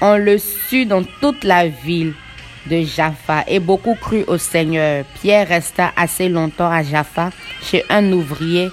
On 0.00 0.16
le 0.16 0.38
sut 0.38 0.86
dans 0.86 1.04
toute 1.20 1.44
la 1.44 1.68
ville 1.68 2.14
de 2.66 2.82
Jaffa 2.82 3.44
et 3.46 3.60
beaucoup 3.60 3.94
crut 3.94 4.24
au 4.26 4.36
Seigneur. 4.36 5.04
Pierre 5.20 5.48
resta 5.48 5.92
assez 5.96 6.28
longtemps 6.28 6.70
à 6.70 6.82
Jaffa 6.82 7.30
chez 7.62 7.84
un 7.88 8.10
ouvrier 8.12 8.70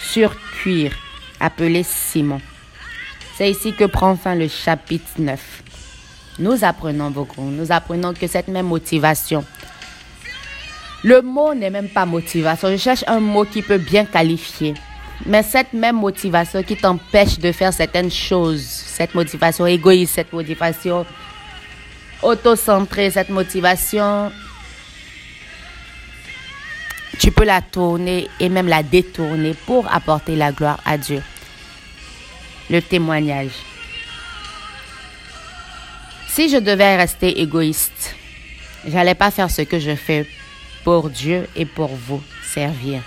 sur 0.00 0.34
cuir 0.52 0.92
appelé 1.40 1.82
Simon. 1.82 2.40
C'est 3.36 3.50
ici 3.50 3.74
que 3.74 3.84
prend 3.84 4.16
fin 4.16 4.34
le 4.34 4.48
chapitre 4.48 5.06
9. 5.18 5.62
Nous 6.38 6.64
apprenons 6.64 7.10
beaucoup. 7.10 7.42
Nous 7.42 7.72
apprenons 7.72 8.14
que 8.14 8.26
cette 8.26 8.48
même 8.48 8.66
motivation, 8.66 9.44
le 11.02 11.22
mot 11.22 11.54
n'est 11.54 11.70
même 11.70 11.88
pas 11.88 12.06
motivation. 12.06 12.70
Je 12.70 12.76
cherche 12.76 13.04
un 13.06 13.20
mot 13.20 13.44
qui 13.44 13.62
peut 13.62 13.78
bien 13.78 14.04
qualifier. 14.04 14.74
Mais 15.26 15.42
cette 15.42 15.72
même 15.72 15.96
motivation 15.96 16.62
qui 16.62 16.76
t'empêche 16.76 17.38
de 17.38 17.50
faire 17.50 17.72
certaines 17.72 18.10
choses, 18.10 18.62
cette 18.62 19.14
motivation 19.14 19.66
égoïste, 19.66 20.14
cette 20.14 20.32
motivation 20.32 21.04
auto-centrée, 22.22 23.10
cette 23.10 23.30
motivation, 23.30 24.30
tu 27.18 27.32
peux 27.32 27.44
la 27.44 27.60
tourner 27.62 28.28
et 28.38 28.48
même 28.48 28.68
la 28.68 28.84
détourner 28.84 29.54
pour 29.66 29.92
apporter 29.92 30.36
la 30.36 30.52
gloire 30.52 30.80
à 30.84 30.96
Dieu 30.96 31.20
le 32.70 32.82
témoignage. 32.82 33.50
Si 36.38 36.48
je 36.48 36.58
devais 36.58 36.94
rester 36.94 37.40
égoïste, 37.40 38.14
j'allais 38.86 39.16
pas 39.16 39.32
faire 39.32 39.50
ce 39.50 39.62
que 39.62 39.80
je 39.80 39.96
fais 39.96 40.24
pour 40.84 41.10
Dieu 41.10 41.48
et 41.56 41.64
pour 41.66 41.88
vous 41.88 42.22
servir. 42.44 43.02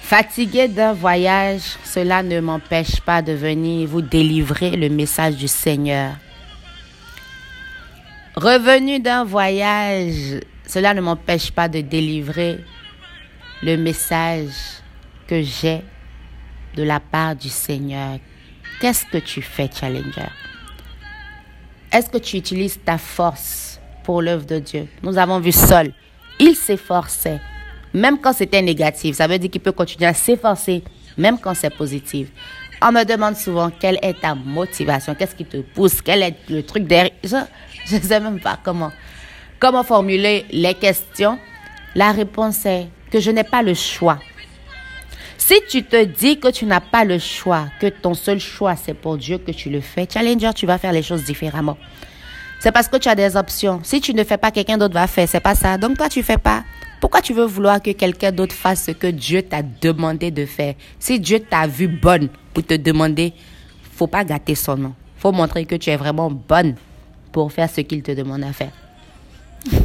Fatigué 0.00 0.68
d'un 0.68 0.92
voyage, 0.92 1.62
cela 1.82 2.22
ne 2.22 2.38
m'empêche 2.38 3.00
pas 3.00 3.20
de 3.20 3.32
venir 3.32 3.88
vous 3.88 4.00
délivrer 4.00 4.76
le 4.76 4.88
message 4.88 5.34
du 5.34 5.48
Seigneur. 5.48 6.12
Revenu 8.36 9.00
d'un 9.00 9.24
voyage, 9.24 10.38
cela 10.68 10.94
ne 10.94 11.00
m'empêche 11.00 11.50
pas 11.50 11.68
de 11.68 11.80
délivrer 11.80 12.60
le 13.64 13.76
message 13.76 14.54
que 15.26 15.42
j'ai 15.42 15.82
de 16.76 16.84
la 16.84 17.00
part 17.00 17.34
du 17.34 17.48
Seigneur. 17.48 18.20
Qu'est-ce 18.80 19.04
que 19.06 19.18
tu 19.18 19.42
fais, 19.42 19.68
Challenger? 19.68 20.30
Est-ce 21.96 22.10
que 22.10 22.18
tu 22.18 22.36
utilises 22.36 22.78
ta 22.84 22.98
force 22.98 23.80
pour 24.04 24.20
l'œuvre 24.20 24.44
de 24.44 24.58
Dieu? 24.58 24.86
Nous 25.02 25.16
avons 25.16 25.40
vu 25.40 25.50
Saul. 25.50 25.94
Il 26.38 26.54
s'efforçait, 26.54 27.40
même 27.94 28.20
quand 28.20 28.34
c'était 28.34 28.60
négatif. 28.60 29.16
Ça 29.16 29.26
veut 29.26 29.38
dire 29.38 29.50
qu'il 29.50 29.62
peut 29.62 29.72
continuer 29.72 30.04
à 30.04 30.12
s'efforcer, 30.12 30.84
même 31.16 31.38
quand 31.38 31.54
c'est 31.54 31.74
positif. 31.74 32.28
On 32.82 32.92
me 32.92 33.02
demande 33.04 33.34
souvent 33.34 33.70
quelle 33.70 33.98
est 34.02 34.20
ta 34.20 34.34
motivation, 34.34 35.14
qu'est-ce 35.14 35.34
qui 35.34 35.46
te 35.46 35.56
pousse, 35.56 36.02
quel 36.02 36.22
est 36.22 36.36
le 36.50 36.62
truc 36.62 36.86
derrière? 36.86 37.14
Je 37.24 37.96
ne 37.96 38.00
sais 38.02 38.20
même 38.20 38.40
pas 38.40 38.58
comment, 38.62 38.92
comment 39.58 39.82
formuler 39.82 40.44
les 40.50 40.74
questions? 40.74 41.38
La 41.94 42.12
réponse 42.12 42.66
est 42.66 42.88
que 43.10 43.20
je 43.20 43.30
n'ai 43.30 43.44
pas 43.44 43.62
le 43.62 43.72
choix. 43.72 44.18
Si 45.38 45.54
tu 45.68 45.82
te 45.84 46.04
dis 46.04 46.38
que 46.38 46.48
tu 46.48 46.64
n'as 46.64 46.80
pas 46.80 47.04
le 47.04 47.18
choix, 47.18 47.66
que 47.80 47.86
ton 47.86 48.14
seul 48.14 48.40
choix 48.40 48.76
c'est 48.76 48.94
pour 48.94 49.16
Dieu 49.16 49.38
que 49.38 49.52
tu 49.52 49.70
le 49.70 49.80
fais, 49.80 50.06
Challenger, 50.12 50.50
tu 50.54 50.66
vas 50.66 50.78
faire 50.78 50.92
les 50.92 51.02
choses 51.02 51.24
différemment. 51.24 51.76
C'est 52.60 52.72
parce 52.72 52.88
que 52.88 52.96
tu 52.96 53.08
as 53.08 53.14
des 53.14 53.36
options. 53.36 53.80
Si 53.82 54.00
tu 54.00 54.14
ne 54.14 54.24
fais 54.24 54.38
pas, 54.38 54.50
quelqu'un 54.50 54.78
d'autre 54.78 54.94
va 54.94 55.06
faire. 55.06 55.28
C'est 55.28 55.40
pas 55.40 55.54
ça. 55.54 55.76
Donc 55.78 55.98
toi, 55.98 56.08
tu 56.08 56.22
fais 56.22 56.38
pas. 56.38 56.64
Pourquoi 57.00 57.20
tu 57.20 57.34
veux 57.34 57.44
vouloir 57.44 57.82
que 57.82 57.90
quelqu'un 57.90 58.32
d'autre 58.32 58.54
fasse 58.54 58.84
ce 58.84 58.90
que 58.92 59.06
Dieu 59.06 59.42
t'a 59.42 59.62
demandé 59.62 60.30
de 60.30 60.46
faire? 60.46 60.74
Si 60.98 61.20
Dieu 61.20 61.40
t'a 61.40 61.66
vu 61.66 61.86
bonne 61.86 62.28
pour 62.54 62.64
te 62.64 62.74
demander, 62.74 63.34
faut 63.94 64.06
pas 64.06 64.24
gâter 64.24 64.54
son 64.54 64.76
nom. 64.76 64.94
Faut 65.18 65.32
montrer 65.32 65.66
que 65.66 65.74
tu 65.74 65.90
es 65.90 65.96
vraiment 65.96 66.30
bonne 66.30 66.74
pour 67.30 67.52
faire 67.52 67.70
ce 67.70 67.82
qu'il 67.82 68.02
te 68.02 68.12
demande 68.12 68.42
à 68.44 68.52
faire. 68.52 68.72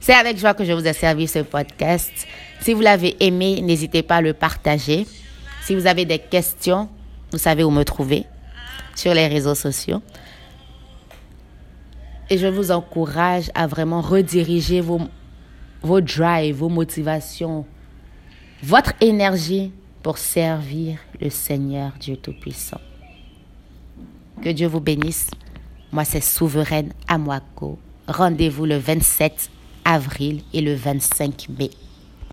C'est 0.00 0.14
avec 0.14 0.38
joie 0.38 0.54
que 0.54 0.64
je 0.64 0.72
vous 0.72 0.86
ai 0.86 0.92
servi 0.92 1.28
ce 1.28 1.40
podcast. 1.40 2.26
Si 2.66 2.74
vous 2.74 2.80
l'avez 2.80 3.16
aimé, 3.24 3.62
n'hésitez 3.62 4.02
pas 4.02 4.16
à 4.16 4.20
le 4.20 4.32
partager. 4.32 5.06
Si 5.62 5.72
vous 5.76 5.86
avez 5.86 6.04
des 6.04 6.18
questions, 6.18 6.88
vous 7.30 7.38
savez 7.38 7.62
où 7.62 7.70
me 7.70 7.84
trouver 7.84 8.24
sur 8.96 9.14
les 9.14 9.28
réseaux 9.28 9.54
sociaux. 9.54 10.02
Et 12.28 12.38
je 12.38 12.48
vous 12.48 12.72
encourage 12.72 13.52
à 13.54 13.68
vraiment 13.68 14.00
rediriger 14.00 14.80
vos, 14.80 15.00
vos 15.80 16.00
drives, 16.00 16.56
vos 16.56 16.68
motivations, 16.68 17.64
votre 18.64 18.94
énergie 19.00 19.70
pour 20.02 20.18
servir 20.18 20.98
le 21.20 21.30
Seigneur 21.30 21.92
Dieu 22.00 22.16
Tout-Puissant. 22.16 22.80
Que 24.42 24.48
Dieu 24.48 24.66
vous 24.66 24.80
bénisse. 24.80 25.30
Moi, 25.92 26.04
c'est 26.04 26.20
Souveraine 26.20 26.92
Amwako. 27.06 27.78
Rendez-vous 28.08 28.64
le 28.64 28.78
27 28.78 29.50
avril 29.84 30.42
et 30.52 30.62
le 30.62 30.74
25 30.74 31.48
mai. 31.60 31.70